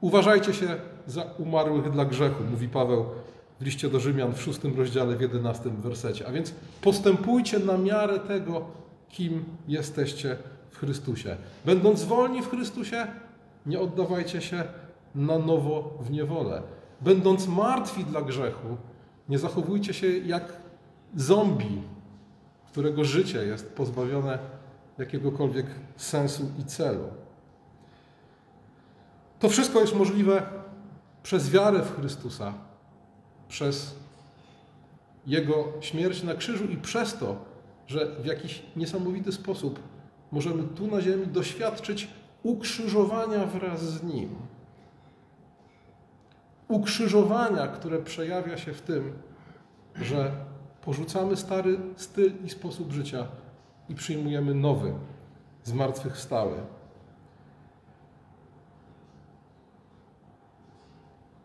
Uważajcie 0.00 0.54
się 0.54 0.76
za 1.06 1.22
umarłych 1.22 1.90
dla 1.90 2.04
grzechu, 2.04 2.44
mówi 2.50 2.68
Paweł 2.68 3.04
w 3.60 3.64
liście 3.64 3.88
do 3.88 4.00
Rzymian 4.00 4.34
w 4.34 4.42
szóstym 4.42 4.76
rozdziale, 4.76 5.16
w 5.16 5.20
jedenastym 5.20 5.76
wersecie. 5.76 6.26
A 6.28 6.32
więc 6.32 6.54
postępujcie 6.80 7.58
na 7.58 7.78
miarę 7.78 8.18
tego, 8.18 8.66
kim 9.08 9.44
jesteście 9.68 10.36
w 10.70 10.78
Chrystusie. 10.78 11.36
Będąc 11.64 12.04
wolni 12.04 12.42
w 12.42 12.50
Chrystusie, 12.50 13.06
nie 13.66 13.80
oddawajcie 13.80 14.40
się 14.40 14.64
na 15.14 15.38
nowo 15.38 15.98
w 16.00 16.10
niewolę. 16.10 16.62
Będąc 17.00 17.48
martwi 17.48 18.04
dla 18.04 18.22
grzechu, 18.22 18.76
nie 19.28 19.38
zachowujcie 19.38 19.94
się 19.94 20.18
jak 20.18 20.52
zombie, 21.16 21.82
którego 22.66 23.04
życie 23.04 23.46
jest 23.46 23.74
pozbawione 23.74 24.38
jakiegokolwiek 24.98 25.66
sensu 25.96 26.50
i 26.58 26.64
celu. 26.64 27.04
To 29.38 29.48
wszystko 29.48 29.80
jest 29.80 29.94
możliwe 29.94 30.42
przez 31.22 31.50
wiarę 31.50 31.82
w 31.82 31.96
Chrystusa, 31.96 32.54
przez 33.48 33.94
Jego 35.26 35.64
śmierć 35.80 36.22
na 36.22 36.34
krzyżu 36.34 36.64
i 36.64 36.76
przez 36.76 37.18
to, 37.18 37.36
że 37.86 38.16
w 38.22 38.26
jakiś 38.26 38.62
niesamowity 38.76 39.32
sposób 39.32 39.80
możemy 40.32 40.62
tu 40.62 40.86
na 40.86 41.00
ziemi 41.00 41.26
doświadczyć 41.26 42.08
ukrzyżowania 42.42 43.46
wraz 43.46 43.80
z 43.80 44.02
Nim. 44.02 44.34
Ukrzyżowania, 46.68 47.66
które 47.66 48.02
przejawia 48.02 48.56
się 48.56 48.72
w 48.72 48.82
tym, 48.82 49.12
że 49.96 50.32
porzucamy 50.84 51.36
stary 51.36 51.78
styl 51.96 52.32
i 52.44 52.50
sposób 52.50 52.92
życia 52.92 53.26
i 53.88 53.94
przyjmujemy 53.94 54.54
nowy, 54.54 54.94
zmartwychwstały. 55.64 56.56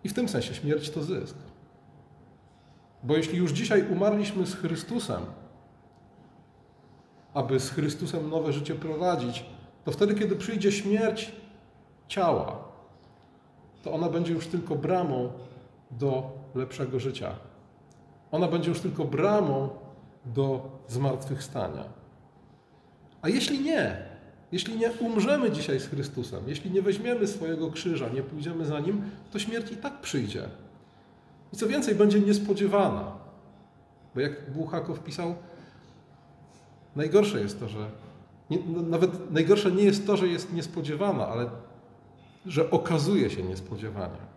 I 0.04 0.10
w 0.10 0.13
tym 0.13 0.30
sensie 0.30 0.54
śmierć 0.54 0.89
to 0.89 1.04
zysk. 1.04 1.36
Bo 3.04 3.18
jeśli 3.18 3.38
już 3.38 3.51
dzisiaj 3.51 3.92
umarliśmy 3.92 4.46
z 4.46 4.56
Chrystusem, 4.56 5.22
aby 7.34 7.60
z 7.60 7.70
Chrystusem 7.70 8.30
nowe 8.30 8.54
życie 8.54 8.75
prowadzić, 8.75 9.46
to 9.88 9.91
wtedy, 9.91 10.15
kiedy 10.15 10.36
przyjdzie 10.36 10.72
śmierć 10.72 11.32
ciała, 12.08 12.60
to 13.84 13.94
ona 13.94 14.10
będzie 14.10 14.34
już 14.34 14.48
tylko 14.48 14.75
bramą 14.75 15.32
do 15.91 16.32
lepszego 16.56 17.00
życia. 17.00 17.36
Ona 18.32 18.48
będzie 18.48 18.70
już 18.70 18.79
tylko 18.79 19.06
bramą 19.06 19.70
do 20.25 20.70
zmartwychwstania. 20.88 21.84
A 23.22 23.29
jeśli 23.29 23.60
nie, 23.60 23.98
jeśli 24.51 24.77
nie 24.77 24.91
umrzemy 24.91 25.51
dzisiaj 25.51 25.79
z 25.79 25.88
Chrystusem, 25.88 26.44
jeśli 26.48 26.72
nie 26.72 26.82
weźmiemy 26.82 27.27
swojego 27.27 27.72
krzyża, 27.72 28.10
nie 28.10 28.22
pójdziemy 28.22 28.65
za 28.65 28.79
nim, 28.79 29.01
to 29.32 29.39
śmierć 29.39 29.72
i 29.72 29.77
tak 29.77 30.01
przyjdzie. 30.01 30.44
I 31.53 31.58
co 31.58 31.67
więcej, 31.67 31.96
będzie 31.96 32.20
niespodziewana. 32.20 33.12
Bo 34.15 34.22
jak 34.22 34.51
Buchakow 34.51 35.00
pisał, 35.00 35.36
najgorsze 36.96 37.39
jest 37.39 37.60
to, 37.60 37.70
że 37.70 37.89
nie, 38.50 38.58
no, 38.68 38.82
nawet 38.82 39.32
najgorsze 39.32 39.72
nie 39.72 39.84
jest 39.84 40.08
to, 40.08 40.18
że 40.18 40.27
jest 40.27 40.54
niespodziewana, 40.54 41.27
ale 41.27 41.50
że 42.46 42.72
okazuje 42.72 43.30
się 43.30 43.44
niespodziewanie. 43.44 44.27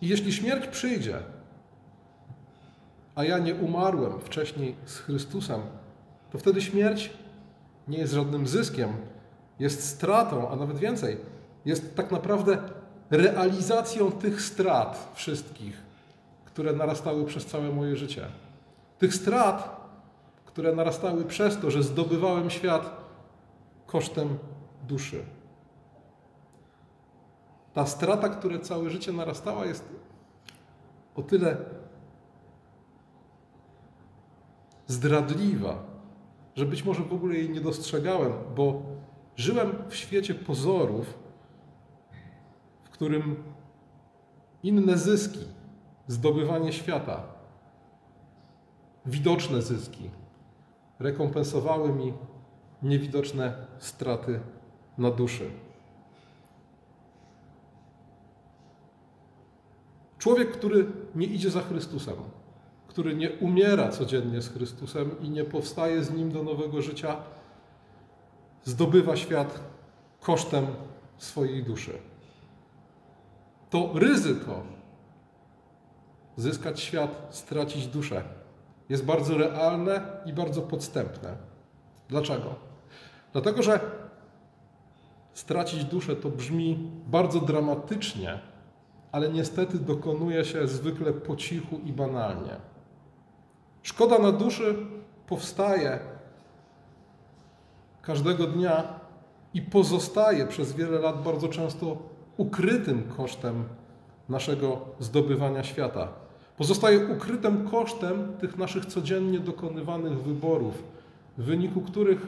I 0.00 0.08
jeśli 0.08 0.32
śmierć 0.32 0.66
przyjdzie, 0.66 1.18
a 3.14 3.24
ja 3.24 3.38
nie 3.38 3.54
umarłem 3.54 4.20
wcześniej 4.20 4.74
z 4.84 4.98
Chrystusem, 4.98 5.60
to 6.32 6.38
wtedy 6.38 6.62
śmierć 6.62 7.10
nie 7.88 7.98
jest 7.98 8.12
żadnym 8.12 8.46
zyskiem, 8.46 8.88
jest 9.58 9.88
stratą, 9.88 10.50
a 10.50 10.56
nawet 10.56 10.78
więcej, 10.78 11.16
jest 11.64 11.96
tak 11.96 12.10
naprawdę 12.10 12.58
realizacją 13.10 14.12
tych 14.12 14.42
strat 14.42 15.12
wszystkich, 15.14 15.82
które 16.44 16.72
narastały 16.72 17.24
przez 17.24 17.46
całe 17.46 17.72
moje 17.72 17.96
życie. 17.96 18.26
Tych 19.00 19.14
strat, 19.14 19.80
które 20.44 20.74
narastały 20.74 21.24
przez 21.24 21.58
to, 21.58 21.70
że 21.70 21.82
zdobywałem 21.82 22.50
świat 22.50 22.96
kosztem 23.86 24.38
duszy. 24.88 25.24
Ta 27.72 27.86
strata, 27.86 28.28
która 28.28 28.58
całe 28.58 28.90
życie 28.90 29.12
narastała, 29.12 29.66
jest 29.66 29.88
o 31.14 31.22
tyle 31.22 31.56
zdradliwa, 34.86 35.82
że 36.56 36.66
być 36.66 36.84
może 36.84 37.02
w 37.02 37.12
ogóle 37.12 37.34
jej 37.34 37.50
nie 37.50 37.60
dostrzegałem, 37.60 38.32
bo 38.56 38.82
żyłem 39.36 39.72
w 39.88 39.96
świecie 39.96 40.34
pozorów, 40.34 41.18
w 42.84 42.90
którym 42.90 43.42
inne 44.62 44.98
zyski, 44.98 45.44
zdobywanie 46.06 46.72
świata, 46.72 47.39
widoczne 49.06 49.62
zyski 49.62 50.10
rekompensowały 50.98 51.92
mi 51.92 52.12
niewidoczne 52.82 53.66
straty 53.78 54.40
na 54.98 55.10
duszy. 55.10 55.50
Człowiek, 60.18 60.50
który 60.50 60.86
nie 61.14 61.26
idzie 61.26 61.50
za 61.50 61.60
Chrystusem, 61.60 62.14
który 62.88 63.16
nie 63.16 63.30
umiera 63.30 63.88
codziennie 63.88 64.42
z 64.42 64.48
Chrystusem 64.48 65.20
i 65.20 65.30
nie 65.30 65.44
powstaje 65.44 66.04
z 66.04 66.10
Nim 66.10 66.32
do 66.32 66.42
nowego 66.42 66.82
życia, 66.82 67.16
zdobywa 68.64 69.16
świat 69.16 69.60
kosztem 70.20 70.66
swojej 71.18 71.64
duszy. 71.64 71.98
To 73.70 73.90
ryzyko 73.94 74.62
zyskać 76.36 76.80
świat, 76.80 77.28
stracić 77.30 77.86
duszę 77.86 78.39
jest 78.90 79.04
bardzo 79.04 79.38
realne 79.38 80.00
i 80.26 80.32
bardzo 80.32 80.62
podstępne. 80.62 81.36
Dlaczego? 82.08 82.54
Dlatego, 83.32 83.62
że 83.62 83.80
stracić 85.32 85.84
duszę 85.84 86.16
to 86.16 86.28
brzmi 86.28 86.90
bardzo 87.06 87.40
dramatycznie, 87.40 88.38
ale 89.12 89.28
niestety 89.28 89.78
dokonuje 89.78 90.44
się 90.44 90.66
zwykle 90.66 91.12
po 91.12 91.36
cichu 91.36 91.80
i 91.84 91.92
banalnie. 91.92 92.56
Szkoda 93.82 94.18
na 94.18 94.32
duszy 94.32 94.74
powstaje 95.26 95.98
każdego 98.02 98.46
dnia 98.46 99.00
i 99.54 99.62
pozostaje 99.62 100.46
przez 100.46 100.72
wiele 100.72 100.98
lat 100.98 101.22
bardzo 101.22 101.48
często 101.48 101.96
ukrytym 102.36 103.02
kosztem 103.16 103.64
naszego 104.28 104.80
zdobywania 105.00 105.62
świata. 105.62 106.08
Pozostaje 106.60 107.06
ukrytym 107.06 107.68
kosztem 107.68 108.36
tych 108.40 108.58
naszych 108.58 108.86
codziennie 108.86 109.40
dokonywanych 109.40 110.22
wyborów, 110.22 110.82
w 111.38 111.44
wyniku 111.44 111.80
których, 111.80 112.26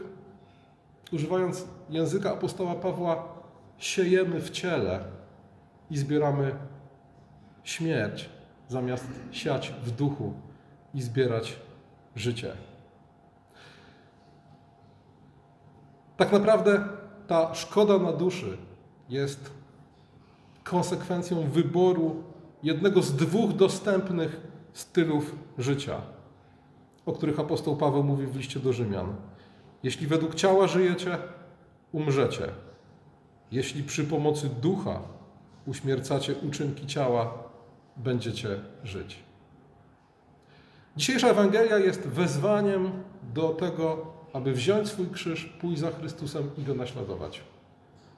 używając 1.13 1.65
języka 1.91 2.33
apostoła 2.33 2.75
Pawła, 2.75 3.29
siejemy 3.79 4.41
w 4.41 4.51
ciele 4.51 5.05
i 5.91 5.99
zbieramy 5.99 6.55
śmierć, 7.65 8.29
zamiast 8.69 9.07
siać 9.33 9.75
w 9.85 9.91
duchu 9.91 10.33
i 10.95 11.03
zbierać 11.03 11.57
życie. 12.17 12.53
Tak 16.17 16.33
naprawdę 16.33 16.85
ta 17.27 17.55
szkoda 17.55 17.99
na 17.99 18.13
duszy 18.13 18.59
jest 19.09 19.51
konsekwencją 20.65 21.51
wyboru 21.51 22.32
jednego 22.63 23.03
z 23.03 23.17
dwóch 23.17 23.53
dostępnych 23.53 24.41
stylów 24.73 25.35
życia, 25.59 26.01
o 27.07 27.13
których 27.13 27.41
apostoł 27.41 27.77
Paweł 27.77 28.05
mówi 28.05 28.27
w 28.27 28.37
liście 28.37 28.61
do 28.61 28.73
Rzymian. 28.73 29.15
Jeśli 29.83 30.07
według 30.07 30.35
ciała 30.35 30.67
żyjecie, 30.67 31.19
umrzecie. 31.93 32.49
Jeśli 33.53 33.83
przy 33.83 34.05
pomocy 34.05 34.49
ducha 34.63 35.01
uśmiercacie 35.67 36.35
uczynki 36.35 36.87
ciała, 36.87 37.39
będziecie 37.97 38.61
żyć. 38.85 39.19
Dzisiejsza 40.97 41.29
Ewangelia 41.29 41.79
jest 41.79 42.01
wezwaniem 42.01 42.91
do 43.35 43.49
tego, 43.49 44.13
aby 44.33 44.53
wziąć 44.53 44.89
swój 44.89 45.07
krzyż, 45.07 45.45
pójść 45.45 45.81
za 45.81 45.91
Chrystusem 45.91 46.51
i 46.59 46.63
go 46.63 46.75
naśladować. 46.75 47.41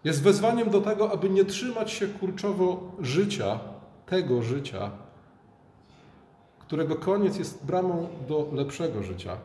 Jest 0.04 0.22
wezwaniem 0.22 0.70
do 0.70 0.80
tego, 0.80 1.12
aby 1.12 1.30
nie 1.30 1.44
trzymać 1.44 1.90
się 1.90 2.06
kurczowo 2.06 2.92
życia, 3.00 3.60
tego 4.06 4.42
życia, 4.42 4.90
którego 6.58 6.96
koniec 6.96 7.36
jest 7.36 7.66
bramą 7.66 8.08
do 8.28 8.48
lepszego 8.52 9.02
życia. 9.02 9.36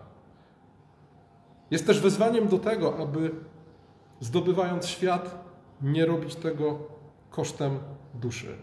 Jest 1.72 1.88
też 1.88 2.02
wezwaniem 2.02 2.48
do 2.48 2.60
tego, 2.60 2.98
aby 2.98 3.32
zdobywając 4.20 4.88
świat, 4.88 5.50
nie 5.82 6.06
robić 6.06 6.36
tego 6.36 6.80
kosztem 7.32 7.80
duszy. 8.14 8.58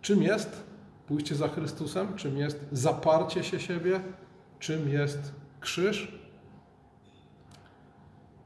Czym 0.00 0.22
jest 0.22 0.64
pójście 1.06 1.34
za 1.34 1.48
Chrystusem? 1.48 2.14
Czym 2.14 2.38
jest 2.38 2.64
zaparcie 2.72 3.44
się 3.44 3.60
siebie? 3.60 4.00
Czym 4.58 4.88
jest 4.88 5.32
krzyż? 5.60 6.18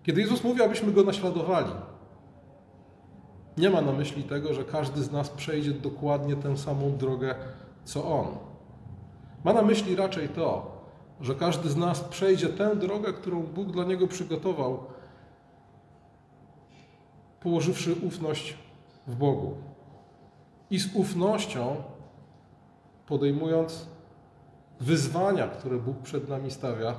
Kiedy 0.03 0.21
Jezus 0.21 0.45
mówi, 0.45 0.63
abyśmy 0.63 0.93
Go 0.93 1.03
naśladowali, 1.03 1.73
nie 3.59 3.71
ma 3.71 3.81
na 3.81 3.93
myśli 3.93 4.23
tego, 4.23 4.55
że 4.55 4.65
każdy 4.65 5.03
z 5.03 5.13
nas 5.13 5.29
przejdzie 5.29 5.71
dokładnie 5.71 6.37
tę 6.37 6.57
samą 6.57 6.97
drogę, 6.97 7.35
co 7.85 8.21
On. 8.21 8.27
Ma 9.45 9.53
na 9.53 9.63
myśli 9.63 9.97
raczej 9.97 10.29
to, 10.29 10.79
że 11.21 11.35
każdy 11.35 11.69
z 11.69 11.77
nas 11.77 12.01
przejdzie 12.01 12.49
tę 12.49 12.77
drogę, 12.77 13.13
którą 13.13 13.43
Bóg 13.43 13.73
dla 13.73 13.85
niego 13.85 14.07
przygotował, 14.07 14.85
położywszy 17.41 17.95
ufność 17.95 18.57
w 19.07 19.17
Bogu. 19.17 19.55
I 20.71 20.79
z 20.79 20.95
ufnością 20.95 21.77
podejmując 23.07 23.87
wyzwania, 24.81 25.49
które 25.49 25.77
Bóg 25.77 25.99
przed 25.99 26.29
nami 26.29 26.51
stawia, 26.51 26.95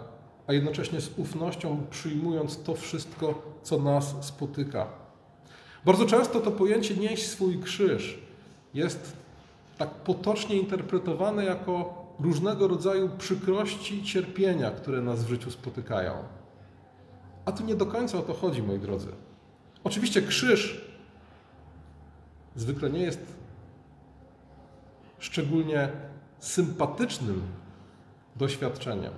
a 0.48 0.54
jednocześnie 0.54 1.02
z 1.02 1.20
ufnością 1.20 1.86
przyjmując 1.90 2.64
to 2.64 2.76
wszystko, 2.76 3.42
co 3.64 3.80
nas 3.80 4.16
spotyka. 4.22 4.88
Bardzo 5.86 6.06
często 6.06 6.40
to 6.40 6.52
pojęcie 6.52 6.96
nieść 6.96 7.28
swój 7.28 7.60
krzyż 7.60 8.20
jest 8.74 9.14
tak 9.78 9.90
potocznie 9.90 10.56
interpretowane 10.56 11.46
jako 11.46 12.06
różnego 12.20 12.68
rodzaju 12.68 13.10
przykrości 13.18 14.00
i 14.00 14.04
cierpienia, 14.04 14.72
które 14.72 15.02
nas 15.02 15.24
w 15.24 15.30
życiu 15.30 15.52
spotykają. 15.52 16.14
A 17.46 17.52
tu 17.52 17.64
nie 17.64 17.76
do 17.76 17.86
końca 17.86 18.20
o 18.20 18.22
to 18.22 18.34
chodzi, 18.34 18.64
moi 18.64 18.80
drodzy. 18.80 19.08
Oczywiście 19.84 20.22
krzyż 20.22 20.82
zwykle 22.56 22.90
nie 22.90 23.02
jest 23.02 23.20
szczególnie 25.20 25.90
sympatycznym 26.40 27.42
doświadczeniem. 28.36 29.14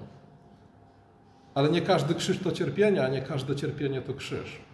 Ale 1.54 1.69
nie 1.69 1.82
każdy 1.82 2.15
krzyż 2.15 2.39
to 2.39 2.52
cierpienie, 2.52 3.06
a 3.06 3.08
nie 3.08 3.21
każde 3.21 3.56
cierpienie 3.56 4.02
to 4.02 4.13
krzyż. 4.13 4.70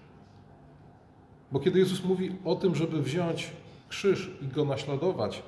Bo 1.51 1.59
kiedy 1.59 1.79
Jezus 1.79 2.03
mówi 2.03 2.35
o 2.45 2.55
tym, 2.55 2.75
żeby 2.75 3.01
wziąć 3.01 3.51
krzyż 3.89 4.31
i 4.41 4.47
go 4.47 4.65
naśladować, 4.65 5.43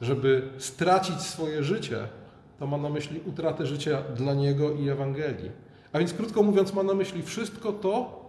żeby 0.00 0.48
stracić 0.58 1.20
swoje 1.20 1.62
życie, 1.62 2.08
to 2.58 2.66
ma 2.66 2.76
na 2.76 2.88
myśli 2.88 3.20
utratę 3.26 3.66
życia 3.66 4.02
dla 4.16 4.34
Niego 4.34 4.72
i 4.72 4.88
Ewangelii. 4.88 5.50
A 5.92 5.98
więc 5.98 6.12
krótko 6.12 6.42
mówiąc, 6.42 6.74
ma 6.74 6.82
na 6.82 6.94
myśli 6.94 7.22
wszystko 7.22 7.72
to, 7.72 8.22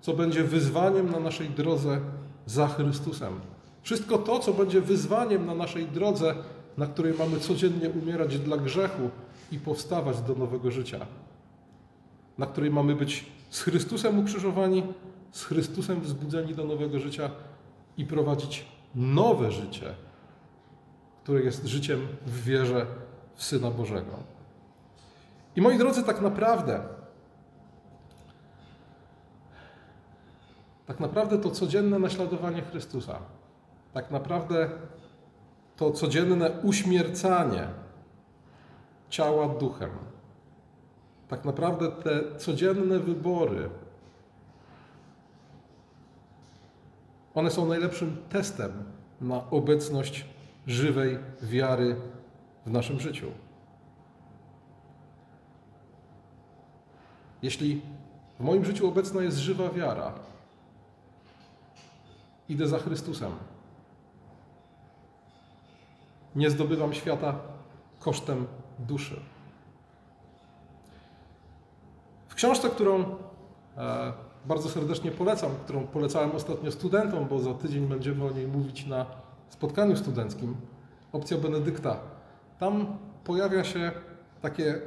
co 0.00 0.14
będzie 0.14 0.44
wyzwaniem 0.44 1.10
na 1.10 1.20
naszej 1.20 1.50
drodze 1.50 2.00
za 2.46 2.68
Chrystusem. 2.68 3.40
Wszystko 3.82 4.18
to, 4.18 4.38
co 4.38 4.52
będzie 4.52 4.80
wyzwaniem 4.80 5.46
na 5.46 5.54
naszej 5.54 5.86
drodze, 5.86 6.34
na 6.78 6.86
której 6.86 7.14
mamy 7.18 7.40
codziennie 7.40 7.90
umierać 7.90 8.38
dla 8.38 8.56
grzechu 8.56 9.10
i 9.52 9.58
powstawać 9.58 10.20
do 10.20 10.34
nowego 10.34 10.70
życia. 10.70 11.06
Na 12.38 12.46
której 12.46 12.70
mamy 12.70 12.94
być 12.96 13.26
z 13.52 13.60
Chrystusem 13.60 14.18
ukrzyżowani, 14.18 14.82
z 15.32 15.44
Chrystusem 15.44 16.00
wzbudzeni 16.00 16.54
do 16.54 16.64
nowego 16.64 16.98
życia 16.98 17.30
i 17.96 18.06
prowadzić 18.06 18.66
nowe 18.94 19.50
życie, 19.50 19.94
które 21.22 21.42
jest 21.42 21.66
życiem 21.66 22.08
w 22.26 22.44
wierze 22.44 22.86
w 23.34 23.44
Syna 23.44 23.70
Bożego. 23.70 24.18
I 25.56 25.60
moi 25.60 25.78
drodzy, 25.78 26.02
tak 26.02 26.20
naprawdę, 26.20 26.82
tak 30.86 31.00
naprawdę 31.00 31.38
to 31.38 31.50
codzienne 31.50 31.98
naśladowanie 31.98 32.62
Chrystusa, 32.62 33.18
tak 33.92 34.10
naprawdę 34.10 34.70
to 35.76 35.90
codzienne 35.90 36.50
uśmiercanie 36.50 37.68
ciała 39.10 39.48
duchem, 39.48 39.90
tak 41.32 41.44
naprawdę 41.44 41.90
te 41.90 42.38
codzienne 42.38 42.98
wybory, 42.98 43.70
one 47.34 47.50
są 47.50 47.66
najlepszym 47.66 48.16
testem 48.28 48.84
na 49.20 49.50
obecność 49.50 50.26
żywej 50.66 51.18
wiary 51.42 51.96
w 52.66 52.70
naszym 52.70 53.00
życiu. 53.00 53.26
Jeśli 57.42 57.82
w 58.40 58.42
moim 58.42 58.64
życiu 58.64 58.88
obecna 58.88 59.22
jest 59.22 59.38
żywa 59.38 59.70
wiara, 59.70 60.12
idę 62.48 62.68
za 62.68 62.78
Chrystusem. 62.78 63.32
Nie 66.36 66.50
zdobywam 66.50 66.94
świata 66.94 67.34
kosztem 68.00 68.46
duszy. 68.78 69.20
W 72.31 72.31
książce, 72.42 72.70
którą 72.70 73.04
e, 73.76 74.12
bardzo 74.46 74.68
serdecznie 74.68 75.10
polecam, 75.10 75.50
którą 75.64 75.86
polecałem 75.86 76.30
ostatnio 76.30 76.72
studentom, 76.72 77.28
bo 77.28 77.38
za 77.38 77.54
tydzień 77.54 77.86
będziemy 77.86 78.24
o 78.24 78.30
niej 78.30 78.46
mówić 78.46 78.86
na 78.86 79.06
spotkaniu 79.48 79.96
studenckim, 79.96 80.56
opcja 81.12 81.38
Benedykta. 81.38 82.00
Tam 82.58 82.98
pojawia 83.24 83.64
się 83.64 83.92
takie. 84.40 84.80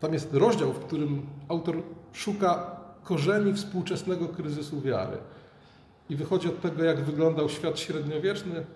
Tam 0.00 0.12
jest 0.12 0.34
rozdział, 0.34 0.72
w 0.72 0.78
którym 0.78 1.26
autor 1.48 1.76
szuka 2.12 2.76
korzeni 3.04 3.52
współczesnego 3.52 4.28
kryzysu 4.28 4.80
wiary. 4.80 5.18
I 6.08 6.16
wychodzi 6.16 6.48
od 6.48 6.60
tego, 6.60 6.84
jak 6.84 7.04
wyglądał 7.04 7.48
świat 7.48 7.78
średniowieczny, 7.78 8.66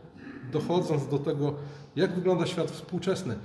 dochodząc 0.53 1.09
do 1.09 1.19
tego, 1.19 1.55
jak 1.97 2.15
wygląda 2.15 2.47
świat 2.47 2.71
współczesny. 2.71 3.39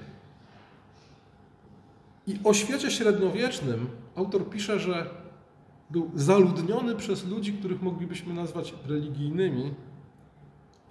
I 2.28 2.40
o 2.44 2.54
świecie 2.54 2.92
średniowiecznym 2.92 3.88
autor 4.16 4.50
pisze, 4.50 4.80
że 4.80 5.10
był 5.90 6.12
zaludniony 6.16 6.96
przez 6.96 7.26
ludzi, 7.26 7.54
których 7.54 7.82
moglibyśmy 7.82 8.34
nazwać 8.34 8.74
religijnymi, 8.88 9.74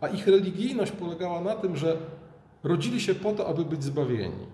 a 0.01 0.09
ich 0.09 0.27
religijność 0.27 0.93
polegała 0.93 1.41
na 1.41 1.55
tym, 1.55 1.77
że 1.77 1.97
rodzili 2.63 3.01
się 3.01 3.15
po 3.15 3.33
to, 3.33 3.49
aby 3.49 3.65
być 3.65 3.85
zbawieni. 3.85 4.47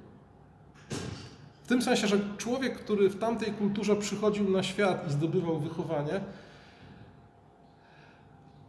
W 1.65 1.69
tym 1.69 1.83
sensie, 1.83 2.07
że 2.07 2.19
człowiek, 2.37 2.79
który 2.79 3.09
w 3.11 3.19
tamtej 3.19 3.53
kulturze 3.53 3.97
przychodził 3.97 4.51
na 4.51 4.63
świat 4.63 5.09
i 5.09 5.13
zdobywał 5.13 5.59
wychowanie, 5.59 6.21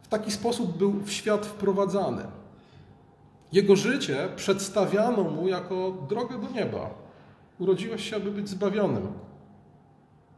w 0.02 0.08
taki 0.08 0.32
sposób 0.32 0.78
był 0.78 0.92
w 0.92 1.10
świat 1.10 1.46
wprowadzany. 1.46 2.22
Jego 3.52 3.76
życie 3.76 4.28
przedstawiano 4.36 5.24
mu 5.24 5.48
jako 5.48 6.06
drogę 6.08 6.38
do 6.38 6.50
nieba. 6.50 6.90
Urodziłeś 7.60 8.10
się, 8.10 8.16
aby 8.16 8.30
być 8.30 8.48
zbawionym. 8.48 9.08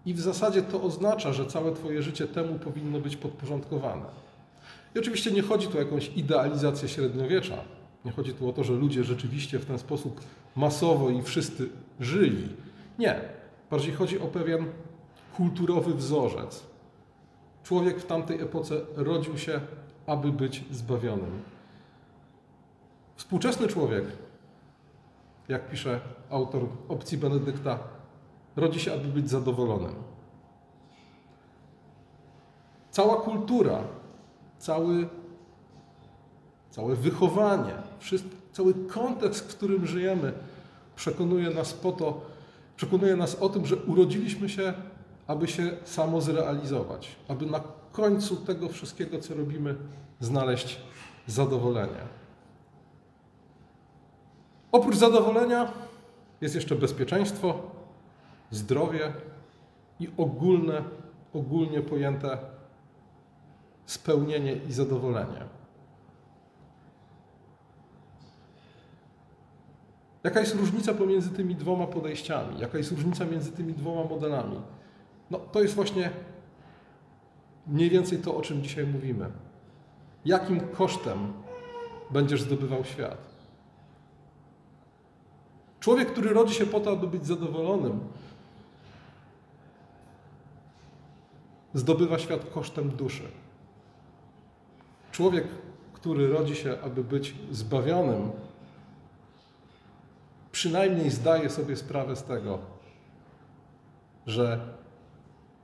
I 0.06 0.14
w 0.14 0.20
zasadzie 0.20 0.62
to 0.62 0.82
oznacza, 0.82 1.32
że 1.32 1.46
całe 1.46 1.72
Twoje 1.72 2.02
życie 2.02 2.26
temu 2.26 2.58
powinno 2.58 3.00
być 3.00 3.16
podporządkowane. 3.16 4.04
I 4.94 4.98
oczywiście 4.98 5.30
nie 5.30 5.42
chodzi 5.42 5.68
tu 5.68 5.78
o 5.78 5.80
jakąś 5.80 6.08
idealizację 6.16 6.88
średniowiecza. 6.88 7.56
Nie 8.04 8.12
chodzi 8.12 8.34
tu 8.34 8.48
o 8.48 8.52
to, 8.52 8.64
że 8.64 8.72
ludzie 8.72 9.04
rzeczywiście 9.04 9.58
w 9.58 9.64
ten 9.64 9.78
sposób 9.78 10.20
masowo 10.56 11.10
i 11.10 11.22
wszyscy 11.22 11.68
żyli. 12.00 12.48
Nie. 12.98 13.20
Bardziej 13.70 13.92
chodzi 13.92 14.20
o 14.20 14.26
pewien 14.26 14.66
kulturowy 15.36 15.94
wzorzec. 15.94 16.62
Człowiek 17.64 18.00
w 18.00 18.06
tamtej 18.06 18.40
epoce 18.40 18.80
rodził 18.96 19.38
się, 19.38 19.60
aby 20.06 20.32
być 20.32 20.64
zbawionym. 20.70 21.42
Współczesny 23.16 23.68
człowiek, 23.68 24.04
jak 25.52 25.70
pisze 25.70 26.00
autor 26.30 26.62
opcji 26.88 27.18
Benedykta, 27.18 27.78
rodzi 28.56 28.80
się, 28.80 28.92
aby 28.92 29.08
być 29.08 29.30
zadowolonym. 29.30 29.94
Cała 32.90 33.16
kultura, 33.16 33.78
cały, 34.58 35.08
całe 36.70 36.96
wychowanie, 36.96 37.74
wszystko, 37.98 38.30
cały 38.52 38.74
kontekst, 38.74 39.52
w 39.52 39.56
którym 39.56 39.86
żyjemy, 39.86 40.32
przekonuje 40.96 41.50
nas 41.50 41.72
po 41.72 41.92
to, 41.92 42.20
przekonuje 42.76 43.16
nas 43.16 43.34
o 43.34 43.48
tym, 43.48 43.66
że 43.66 43.76
urodziliśmy 43.76 44.48
się, 44.48 44.72
aby 45.26 45.48
się 45.48 45.70
samo 45.84 46.20
zrealizować, 46.20 47.16
aby 47.28 47.46
na 47.46 47.60
końcu 47.92 48.36
tego 48.36 48.68
wszystkiego, 48.68 49.18
co 49.18 49.34
robimy, 49.34 49.74
znaleźć 50.20 50.80
zadowolenie. 51.26 52.21
Oprócz 54.72 54.96
zadowolenia 54.96 55.72
jest 56.40 56.54
jeszcze 56.54 56.76
bezpieczeństwo, 56.76 57.62
zdrowie 58.50 59.12
i 60.00 60.08
ogólne, 60.16 60.84
ogólnie 61.34 61.80
pojęte 61.80 62.38
spełnienie 63.86 64.56
i 64.56 64.72
zadowolenie. 64.72 65.44
Jaka 70.24 70.40
jest 70.40 70.54
różnica 70.54 70.94
pomiędzy 70.94 71.30
tymi 71.30 71.54
dwoma 71.54 71.86
podejściami? 71.86 72.58
Jaka 72.58 72.78
jest 72.78 72.90
różnica 72.90 73.24
między 73.24 73.52
tymi 73.52 73.72
dwoma 73.72 74.04
modelami? 74.04 74.60
No, 75.30 75.38
to 75.38 75.62
jest 75.62 75.74
właśnie 75.74 76.10
mniej 77.66 77.90
więcej 77.90 78.18
to, 78.18 78.36
o 78.36 78.42
czym 78.42 78.62
dzisiaj 78.62 78.86
mówimy. 78.86 79.30
Jakim 80.24 80.60
kosztem 80.60 81.32
będziesz 82.10 82.42
zdobywał 82.42 82.84
świat? 82.84 83.31
Człowiek, 85.82 86.12
który 86.12 86.32
rodzi 86.32 86.54
się 86.54 86.66
po 86.66 86.80
to, 86.80 86.90
aby 86.90 87.06
być 87.06 87.26
zadowolonym, 87.26 88.00
zdobywa 91.74 92.18
świat 92.18 92.50
kosztem 92.54 92.90
duszy. 92.90 93.22
Człowiek, 95.12 95.44
który 95.92 96.28
rodzi 96.28 96.56
się, 96.56 96.80
aby 96.82 97.04
być 97.04 97.34
zbawionym, 97.50 98.30
przynajmniej 100.52 101.10
zdaje 101.10 101.50
sobie 101.50 101.76
sprawę 101.76 102.16
z 102.16 102.22
tego, 102.22 102.58
że 104.26 104.74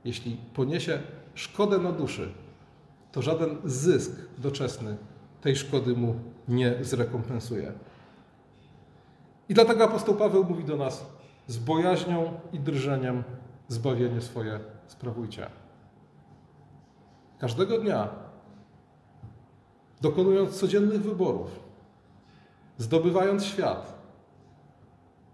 jeśli 0.05 0.37
poniesie 0.53 1.01
szkodę 1.35 1.77
na 1.77 1.91
duszy, 1.91 2.33
to 3.11 3.21
żaden 3.21 3.57
zysk 3.65 4.11
doczesny 4.37 4.97
tej 5.41 5.55
szkody 5.55 5.93
mu 5.93 6.15
nie 6.47 6.75
zrekompensuje. 6.81 7.73
I 9.49 9.53
dlatego 9.53 9.83
apostoł 9.83 10.15
Paweł 10.15 10.43
mówi 10.43 10.63
do 10.63 10.77
nas: 10.77 11.05
z 11.47 11.57
bojaźnią 11.57 12.39
i 12.53 12.59
drżeniem 12.59 13.23
zbawienie 13.67 14.21
swoje 14.21 14.59
sprawujcie. 14.87 15.47
Każdego 17.39 17.79
dnia, 17.79 18.09
dokonując 20.01 20.59
codziennych 20.59 21.01
wyborów, 21.01 21.59
zdobywając 22.77 23.45
świat 23.45 23.99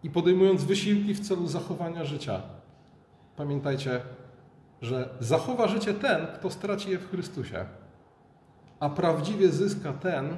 i 0.03 0.09
podejmując 0.09 0.63
wysiłki 0.63 1.13
w 1.13 1.27
celu 1.27 1.47
zachowania 1.47 2.05
życia, 2.05 2.41
pamiętajcie, 3.35 4.01
że 4.81 5.09
zachowa 5.19 5.67
życie 5.67 5.93
ten, 5.93 6.27
kto 6.27 6.49
straci 6.49 6.91
je 6.91 6.99
w 6.99 7.09
Chrystusie, 7.09 7.65
a 8.79 8.89
prawdziwie 8.89 9.49
zyska 9.49 9.93
ten, 9.93 10.37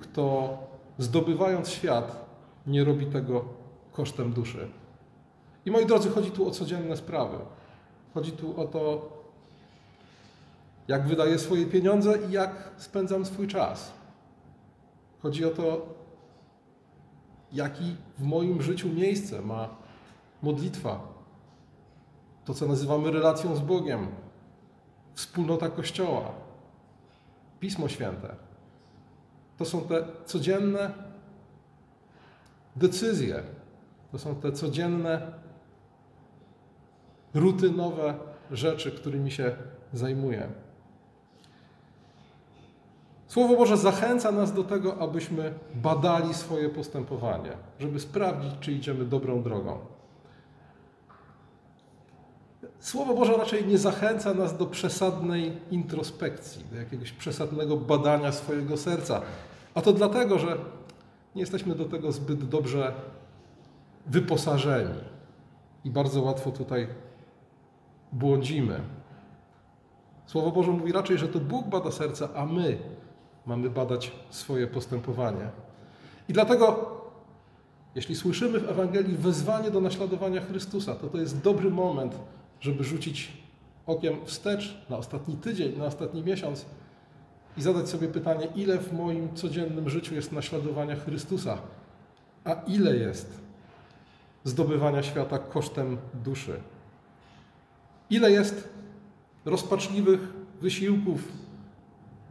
kto 0.00 0.58
zdobywając 0.98 1.68
świat, 1.68 2.23
nie 2.66 2.84
robi 2.84 3.06
tego 3.06 3.44
kosztem 3.92 4.32
duszy. 4.32 4.68
I 5.66 5.70
moi 5.70 5.86
drodzy, 5.86 6.10
chodzi 6.10 6.30
tu 6.30 6.48
o 6.48 6.50
codzienne 6.50 6.96
sprawy. 6.96 7.36
Chodzi 8.14 8.32
tu 8.32 8.60
o 8.60 8.64
to, 8.64 9.08
jak 10.88 11.06
wydaję 11.06 11.38
swoje 11.38 11.66
pieniądze 11.66 12.18
i 12.28 12.32
jak 12.32 12.70
spędzam 12.76 13.24
swój 13.26 13.48
czas. 13.48 13.92
Chodzi 15.22 15.44
o 15.44 15.50
to, 15.50 15.86
jaki 17.52 17.96
w 18.18 18.22
moim 18.22 18.62
życiu 18.62 18.88
miejsce 18.88 19.42
ma 19.42 19.68
modlitwa. 20.42 21.14
To, 22.44 22.54
co 22.54 22.66
nazywamy 22.66 23.10
relacją 23.10 23.56
z 23.56 23.60
Bogiem, 23.60 24.06
wspólnota 25.14 25.68
Kościoła, 25.68 26.30
Pismo 27.60 27.88
Święte. 27.88 28.36
To 29.58 29.64
są 29.64 29.80
te 29.80 30.04
codzienne 30.24 31.13
decyzje, 32.76 33.42
to 34.12 34.18
są 34.18 34.34
te 34.34 34.52
codzienne, 34.52 35.32
rutynowe 37.34 38.14
rzeczy, 38.50 38.92
którymi 38.92 39.30
się 39.30 39.56
zajmuję. 39.92 40.48
Słowo 43.26 43.56
Boże 43.56 43.76
zachęca 43.76 44.32
nas 44.32 44.52
do 44.52 44.64
tego, 44.64 44.98
abyśmy 44.98 45.54
badali 45.74 46.34
swoje 46.34 46.68
postępowanie, 46.68 47.50
żeby 47.80 48.00
sprawdzić, 48.00 48.52
czy 48.60 48.72
idziemy 48.72 49.04
dobrą 49.04 49.42
drogą. 49.42 49.78
Słowo 52.78 53.14
Boże 53.14 53.36
raczej 53.36 53.66
nie 53.66 53.78
zachęca 53.78 54.34
nas 54.34 54.56
do 54.56 54.66
przesadnej 54.66 55.52
introspekcji, 55.70 56.64
do 56.72 56.76
jakiegoś 56.76 57.12
przesadnego 57.12 57.76
badania 57.76 58.32
swojego 58.32 58.76
serca. 58.76 59.22
A 59.74 59.82
to 59.82 59.92
dlatego, 59.92 60.38
że 60.38 60.56
nie 61.34 61.40
jesteśmy 61.40 61.74
do 61.74 61.84
tego 61.84 62.12
zbyt 62.12 62.48
dobrze 62.48 62.92
wyposażeni 64.06 64.94
i 65.84 65.90
bardzo 65.90 66.22
łatwo 66.22 66.50
tutaj 66.50 66.88
błądzimy. 68.12 68.80
Słowo 70.26 70.50
Boże 70.50 70.70
mówi 70.70 70.92
raczej, 70.92 71.18
że 71.18 71.28
to 71.28 71.40
Bóg 71.40 71.68
bada 71.68 71.90
serca, 71.90 72.28
a 72.34 72.46
my 72.46 72.78
mamy 73.46 73.70
badać 73.70 74.12
swoje 74.30 74.66
postępowanie. 74.66 75.50
I 76.28 76.32
dlatego, 76.32 76.90
jeśli 77.94 78.14
słyszymy 78.14 78.60
w 78.60 78.70
Ewangelii 78.70 79.16
wezwanie 79.16 79.70
do 79.70 79.80
naśladowania 79.80 80.40
Chrystusa, 80.40 80.94
to 80.94 81.06
to 81.06 81.18
jest 81.18 81.40
dobry 81.40 81.70
moment, 81.70 82.18
żeby 82.60 82.84
rzucić 82.84 83.32
okiem 83.86 84.14
wstecz 84.24 84.86
na 84.90 84.96
ostatni 84.96 85.36
tydzień, 85.36 85.78
na 85.78 85.84
ostatni 85.84 86.22
miesiąc 86.22 86.66
i 87.56 87.62
zadać 87.62 87.88
sobie 87.88 88.08
pytanie, 88.08 88.48
ile 88.56 88.78
w 88.78 88.92
moim 88.92 89.34
codziennym 89.34 89.88
życiu 89.90 90.14
jest 90.14 90.32
naśladowania 90.32 90.96
Chrystusa, 90.96 91.58
a 92.44 92.52
ile 92.52 92.96
jest 92.96 93.40
zdobywania 94.44 95.02
świata 95.02 95.38
kosztem 95.38 95.98
duszy. 96.24 96.60
Ile 98.10 98.30
jest 98.30 98.68
rozpaczliwych 99.44 100.20
wysiłków 100.60 101.28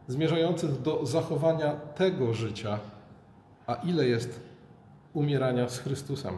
zmierzających 0.08 0.82
do 0.82 1.06
zachowania 1.06 1.72
tego 1.72 2.34
życia, 2.34 2.78
a 3.66 3.74
ile 3.74 4.08
jest 4.08 4.40
umierania 5.12 5.68
z 5.68 5.78
Chrystusem. 5.78 6.34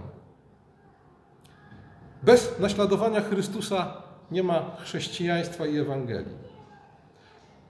Bez 2.22 2.58
naśladowania 2.58 3.20
Chrystusa 3.20 4.02
nie 4.30 4.42
ma 4.42 4.76
chrześcijaństwa 4.76 5.66
i 5.66 5.78
Ewangelii. 5.78 6.34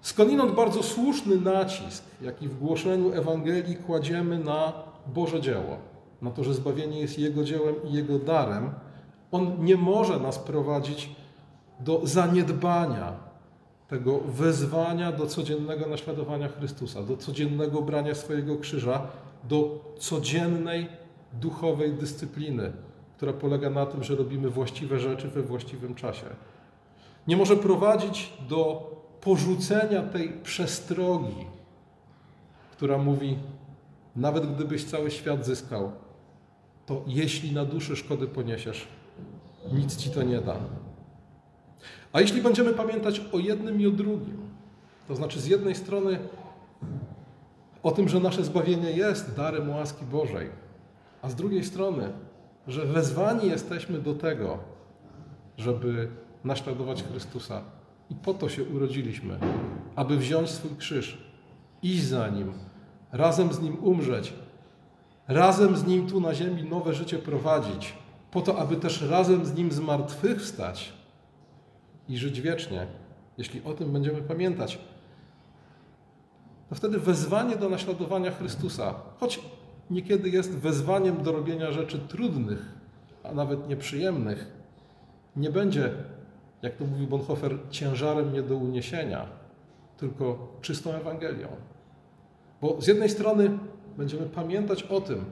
Skądinąd 0.00 0.54
bardzo 0.54 0.82
słuszny 0.82 1.36
nacisk, 1.40 2.04
jaki 2.22 2.48
w 2.48 2.58
głoszeniu 2.58 3.12
Ewangelii 3.12 3.76
kładziemy 3.76 4.38
na 4.38 4.72
Boże 5.06 5.40
dzieło, 5.40 5.76
na 6.22 6.30
to, 6.30 6.44
że 6.44 6.54
zbawienie 6.54 7.00
jest 7.00 7.18
Jego 7.18 7.44
dziełem 7.44 7.74
i 7.84 7.92
Jego 7.92 8.18
darem, 8.18 8.70
on 9.32 9.64
nie 9.64 9.76
może 9.76 10.20
nas 10.20 10.38
prowadzić 10.38 11.10
do 11.80 12.00
zaniedbania 12.04 13.12
tego 13.88 14.18
wezwania 14.18 15.12
do 15.12 15.26
codziennego 15.26 15.86
naśladowania 15.86 16.48
Chrystusa, 16.48 17.02
do 17.02 17.16
codziennego 17.16 17.82
brania 17.82 18.14
swojego 18.14 18.56
krzyża, 18.56 19.02
do 19.44 19.84
codziennej 19.98 20.88
duchowej 21.32 21.92
dyscypliny, 21.92 22.72
która 23.16 23.32
polega 23.32 23.70
na 23.70 23.86
tym, 23.86 24.04
że 24.04 24.16
robimy 24.16 24.50
właściwe 24.50 24.98
rzeczy 24.98 25.28
we 25.28 25.42
właściwym 25.42 25.94
czasie. 25.94 26.26
Nie 27.28 27.36
może 27.36 27.56
prowadzić 27.56 28.32
do 28.48 28.90
porzucenia 29.26 30.02
tej 30.02 30.28
przestrogi, 30.28 31.46
która 32.72 32.98
mówi: 32.98 33.38
nawet 34.16 34.54
gdybyś 34.54 34.84
cały 34.84 35.10
świat 35.10 35.46
zyskał, 35.46 35.92
to 36.86 37.04
jeśli 37.06 37.52
na 37.52 37.64
duszy 37.64 37.96
szkody 37.96 38.26
poniesiesz, 38.26 38.88
nic 39.72 39.96
ci 39.96 40.10
to 40.10 40.22
nie 40.22 40.40
da. 40.40 40.56
A 42.12 42.20
jeśli 42.20 42.42
będziemy 42.42 42.72
pamiętać 42.72 43.20
o 43.32 43.38
jednym 43.38 43.80
i 43.80 43.86
o 43.86 43.90
drugim, 43.90 44.38
to 45.08 45.16
znaczy 45.16 45.40
z 45.40 45.46
jednej 45.46 45.74
strony 45.74 46.18
o 47.82 47.90
tym, 47.90 48.08
że 48.08 48.20
nasze 48.20 48.44
zbawienie 48.44 48.90
jest 48.90 49.36
darem 49.36 49.70
łaski 49.70 50.04
Bożej, 50.04 50.50
a 51.22 51.30
z 51.30 51.34
drugiej 51.34 51.64
strony, 51.64 52.12
że 52.68 52.86
wezwani 52.86 53.48
jesteśmy 53.48 53.98
do 53.98 54.14
tego, 54.14 54.58
żeby 55.58 56.08
naśladować 56.44 57.02
Chrystusa. 57.02 57.75
I 58.10 58.14
po 58.14 58.34
to 58.34 58.48
się 58.48 58.64
urodziliśmy, 58.64 59.38
aby 59.96 60.16
wziąć 60.16 60.50
swój 60.50 60.70
krzyż, 60.76 61.18
iść 61.82 62.04
za 62.04 62.28
Nim, 62.28 62.52
razem 63.12 63.52
z 63.52 63.60
Nim 63.60 63.84
umrzeć, 63.84 64.32
razem 65.28 65.76
z 65.76 65.86
Nim 65.86 66.06
tu 66.06 66.20
na 66.20 66.34
ziemi 66.34 66.62
nowe 66.62 66.94
życie 66.94 67.18
prowadzić, 67.18 67.94
po 68.30 68.40
to, 68.40 68.58
aby 68.58 68.76
też 68.76 69.02
razem 69.02 69.46
z 69.46 69.54
Nim 69.54 69.72
zmartwychwstać 69.72 70.92
i 72.08 72.18
żyć 72.18 72.40
wiecznie. 72.40 72.86
Jeśli 73.38 73.62
o 73.64 73.74
tym 73.74 73.92
będziemy 73.92 74.22
pamiętać, 74.22 74.78
to 76.68 76.74
wtedy 76.74 76.98
wezwanie 76.98 77.56
do 77.56 77.68
naśladowania 77.68 78.30
Chrystusa, 78.30 78.94
choć 79.20 79.40
niekiedy 79.90 80.28
jest 80.28 80.58
wezwaniem 80.58 81.22
do 81.22 81.32
robienia 81.32 81.72
rzeczy 81.72 81.98
trudnych, 81.98 82.74
a 83.24 83.32
nawet 83.32 83.68
nieprzyjemnych, 83.68 84.46
nie 85.36 85.50
będzie, 85.50 85.92
jak 86.62 86.76
to 86.76 86.84
mówił 86.84 87.06
Bonhoeffer, 87.06 87.58
ciężarem 87.70 88.32
nie 88.32 88.42
do 88.42 88.56
uniesienia, 88.56 89.26
tylko 89.96 90.48
czystą 90.60 90.92
Ewangelią. 90.92 91.48
Bo 92.60 92.80
z 92.80 92.86
jednej 92.86 93.08
strony 93.08 93.58
będziemy 93.96 94.26
pamiętać 94.26 94.82
o 94.82 95.00
tym, 95.00 95.24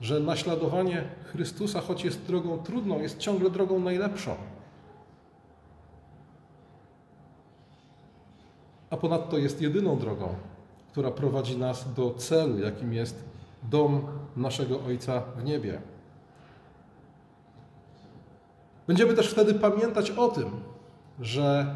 że 0.00 0.20
naśladowanie 0.20 1.04
Chrystusa, 1.24 1.80
choć 1.80 2.04
jest 2.04 2.26
drogą 2.26 2.58
trudną, 2.58 3.00
jest 3.00 3.18
ciągle 3.18 3.50
drogą 3.50 3.80
najlepszą. 3.80 4.34
A 8.90 8.96
ponadto 8.96 9.38
jest 9.38 9.62
jedyną 9.62 9.98
drogą, 9.98 10.34
która 10.92 11.10
prowadzi 11.10 11.58
nas 11.58 11.94
do 11.94 12.14
celu, 12.14 12.58
jakim 12.58 12.92
jest 12.92 13.24
dom 13.62 14.06
naszego 14.36 14.84
Ojca 14.84 15.20
w 15.20 15.44
niebie. 15.44 15.80
Będziemy 18.88 19.14
też 19.14 19.30
wtedy 19.30 19.54
pamiętać 19.54 20.10
o 20.10 20.28
tym, 20.28 20.50
że 21.20 21.74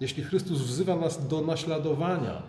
jeśli 0.00 0.22
Chrystus 0.22 0.58
wzywa 0.58 0.96
nas 0.96 1.28
do 1.28 1.40
naśladowania, 1.40 2.42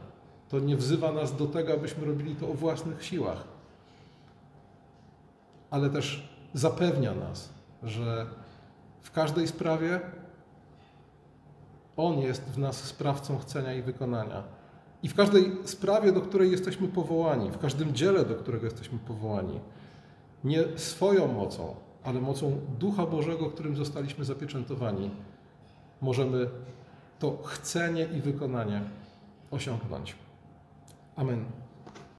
to 0.49 0.59
nie 0.59 0.77
wzywa 0.77 1.11
nas 1.11 1.35
do 1.35 1.45
tego, 1.45 1.73
abyśmy 1.73 2.05
robili 2.05 2.35
to 2.35 2.49
o 2.49 2.53
własnych 2.53 3.05
siłach, 3.05 3.43
ale 5.69 5.89
też 5.89 6.29
zapewnia 6.53 7.13
nas, 7.13 7.49
że 7.83 8.25
w 9.01 9.11
każdej 9.11 9.47
sprawie 9.47 9.99
On 11.97 12.19
jest 12.19 12.43
w 12.43 12.57
nas 12.57 12.83
sprawcą 12.83 13.37
chcenia 13.37 13.73
i 13.73 13.81
wykonania. 13.81 14.43
I 15.03 15.09
w 15.09 15.15
każdej 15.15 15.57
sprawie, 15.65 16.11
do 16.11 16.21
której 16.21 16.51
jesteśmy 16.51 16.87
powołani, 16.87 17.51
w 17.51 17.57
każdym 17.57 17.95
dziele, 17.95 18.25
do 18.25 18.35
którego 18.35 18.65
jesteśmy 18.65 18.99
powołani, 18.99 19.59
nie 20.43 20.63
swoją 20.75 21.27
mocą, 21.27 21.75
ale 22.07 22.21
mocą 22.21 22.59
Ducha 22.79 23.05
Bożego, 23.05 23.49
którym 23.49 23.75
zostaliśmy 23.75 24.25
zapieczętowani, 24.25 25.11
możemy 26.01 26.49
to 27.19 27.37
chcenie 27.43 28.05
i 28.05 28.21
wykonanie 28.21 28.81
osiągnąć. 29.51 30.15
Amen. 31.15 31.45